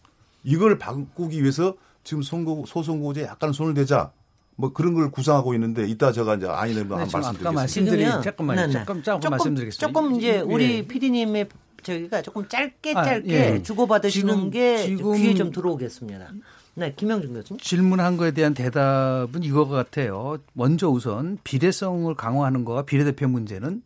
[0.44, 4.12] 이걸 바꾸기 위해서 지금 선거 소선거제 약간 손을 대자
[4.56, 7.52] 뭐 그런 걸 구상하고 있는데 이따 제가 이제 아이네로 네, 한번 말씀드리겠습니다.
[7.52, 8.72] 말씀드린 잠깐만 네, 네.
[8.72, 9.86] 조금 조금 말씀드리겠습니다.
[9.86, 10.82] 조금 이제 우리 예.
[10.82, 11.48] PD님의
[11.82, 13.62] 저기가 조금 짧게 아, 짧게 예.
[13.62, 16.32] 주고받으시는 지금, 게 지금 귀에 좀 들어오겠습니다.
[16.74, 17.60] 네, 김영준 교수님.
[17.60, 20.38] 질문한 거에 대한 대답은 이거 같아요.
[20.54, 23.82] 먼저 우선 비례성을 강화하는 거와 비례대표 문제는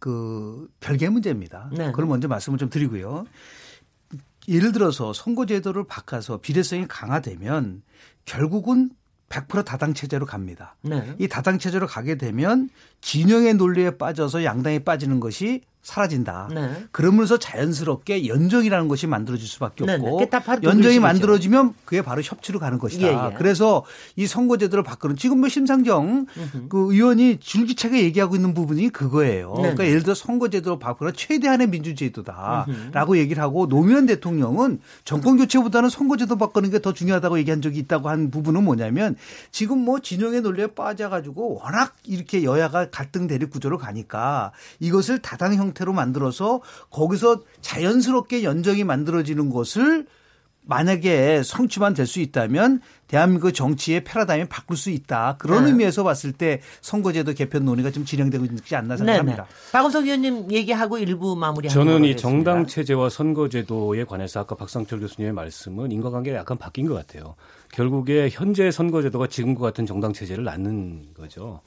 [0.00, 1.70] 그 별개 문제입니다.
[1.72, 1.90] 네.
[1.92, 3.26] 그걸 먼저 말씀을 좀 드리고요.
[4.48, 7.82] 예를 들어서 선거제도를 바꿔서 비례성이 강화되면
[8.24, 8.90] 결국은
[9.28, 10.74] 100% 다당 체제로 갑니다.
[10.82, 11.14] 네.
[11.20, 12.68] 이 다당 체제로 가게 되면
[13.00, 16.48] 진영의 논리에 빠져서 양당에 빠지는 것이 사라진다.
[16.52, 16.84] 네.
[16.90, 20.04] 그러면서 자연스럽게 연정이라는 것이 만들어질 수밖에 네, 네.
[20.04, 20.58] 없고 네.
[20.64, 23.06] 연정이 만들어지면 그게 바로 협치로 가는 것이다.
[23.06, 23.34] 예, 예.
[23.38, 23.84] 그래서
[24.16, 26.68] 이 선거제도를 바꾸는 지금 뭐 심상정 으흠.
[26.68, 29.52] 그 의원이 줄기차게 얘기하고 있는 부분이 그거예요.
[29.56, 29.62] 네.
[29.62, 36.70] 그러니까 예를 들어 선거제도를 바꾸는 최대한의 민주제도다라고 얘기를 하고 노무현 대통령은 정권 교체보다는 선거제도 바꾸는
[36.70, 39.16] 게 더 중요하다고 얘기한 적이 있다고 한 부분은 뭐냐면
[39.50, 45.69] 지금 뭐 진영의 논리에 빠져가지고 워낙 이렇게 여야가 갈등 대립 구조로 가니까 이것을 다당 형
[45.70, 46.60] 형태로 만들어서
[46.90, 50.06] 거기서 자연스럽게 연정이 만들어지는 것을
[50.62, 55.36] 만약에 성취만 될 수 있다면 대한민국 정치의 패러다임을 바꿀 수 있다.
[55.38, 55.70] 그런 네.
[55.70, 59.46] 의미에서 봤을 때 선거제도 개편 논의가 좀 진행되고 있지 않나 생각합니다.
[59.72, 65.90] 박원석 의원님 얘기하고 일부 마무리하는 저는 이 정당 체제와 선거제도에 관해서 아까 박상철 교수님의 말씀은
[65.92, 67.34] 인과관계가 약간 바뀐 것 같아요.
[67.72, 71.62] 결국에 현재 선거제도가 지금과 같은 정당 체제를 낳는 거죠.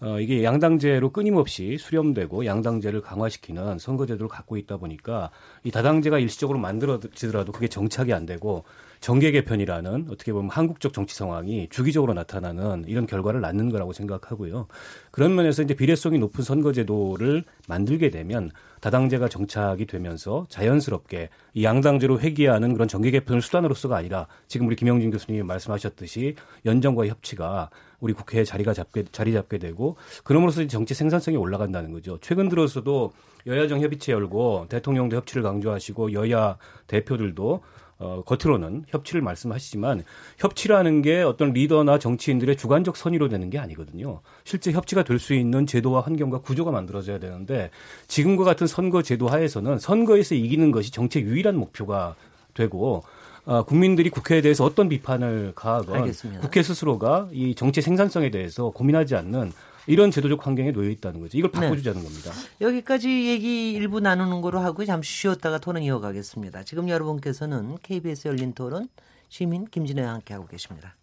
[0.00, 5.30] 어, 이게 양당제로 끊임없이 수렴되고 양당제를 강화시키는 선거제도를 갖고 있다 보니까
[5.62, 8.64] 이 다당제가 일시적으로 만들어지더라도 그게 정착이 안 되고
[9.04, 14.66] 정계 개편이라는 어떻게 보면 한국적 정치 상황이 주기적으로 나타나는 이런 결과를 낳는 거라고 생각하고요.
[15.10, 18.50] 그런 면에서 이제 비례성이 높은 선거제도를 만들게 되면
[18.80, 25.10] 다당제가 정착이 되면서 자연스럽게 이 양당제로 회귀하는 그런 정계 개편을 수단으로서가 아니라 지금 우리 김영진
[25.10, 27.68] 교수님이 말씀하셨듯이 연정과 협치가
[28.00, 32.16] 우리 국회에 자리가 잡게 자리 잡게 되고 그럼으로써 정치 생산성이 올라간다는 거죠.
[32.22, 33.12] 최근 들어서도
[33.46, 37.60] 여야정 협의체 열고 대통령도 협치를 강조하시고 여야 대표들도
[37.98, 40.04] 어, 겉으로는 협치를 말씀하시지만
[40.38, 44.20] 협치라는 게 어떤 리더나 정치인들의 주관적 선의로 되는 게 아니거든요.
[44.44, 47.70] 실제 협치가 될 수 있는 제도와 환경과 구조가 만들어져야 되는데
[48.08, 52.14] 지금과 같은 선거 제도 하에서는 선거에서 이기는 것이 정치의 유일한 목표가
[52.52, 53.04] 되고
[53.46, 56.40] 어, 국민들이 국회에 대해서 어떤 비판을 가하건 알겠습니다.
[56.40, 59.52] 국회 스스로가 이 정치 생산성에 대해서 고민하지 않는
[59.86, 61.36] 이런 제도적 환경에 놓여 있다는 거죠.
[61.36, 62.06] 이걸 바꿔주자는 네.
[62.06, 62.32] 겁니다.
[62.60, 66.64] 여기까지 얘기 일부 나누는 거로 하고 잠시 쉬었다가 토론 이어가겠습니다.
[66.64, 68.88] 지금 여러분께서는 KBS 열린 토론
[69.28, 70.96] 시민 김진애와 함께하고 계십니다.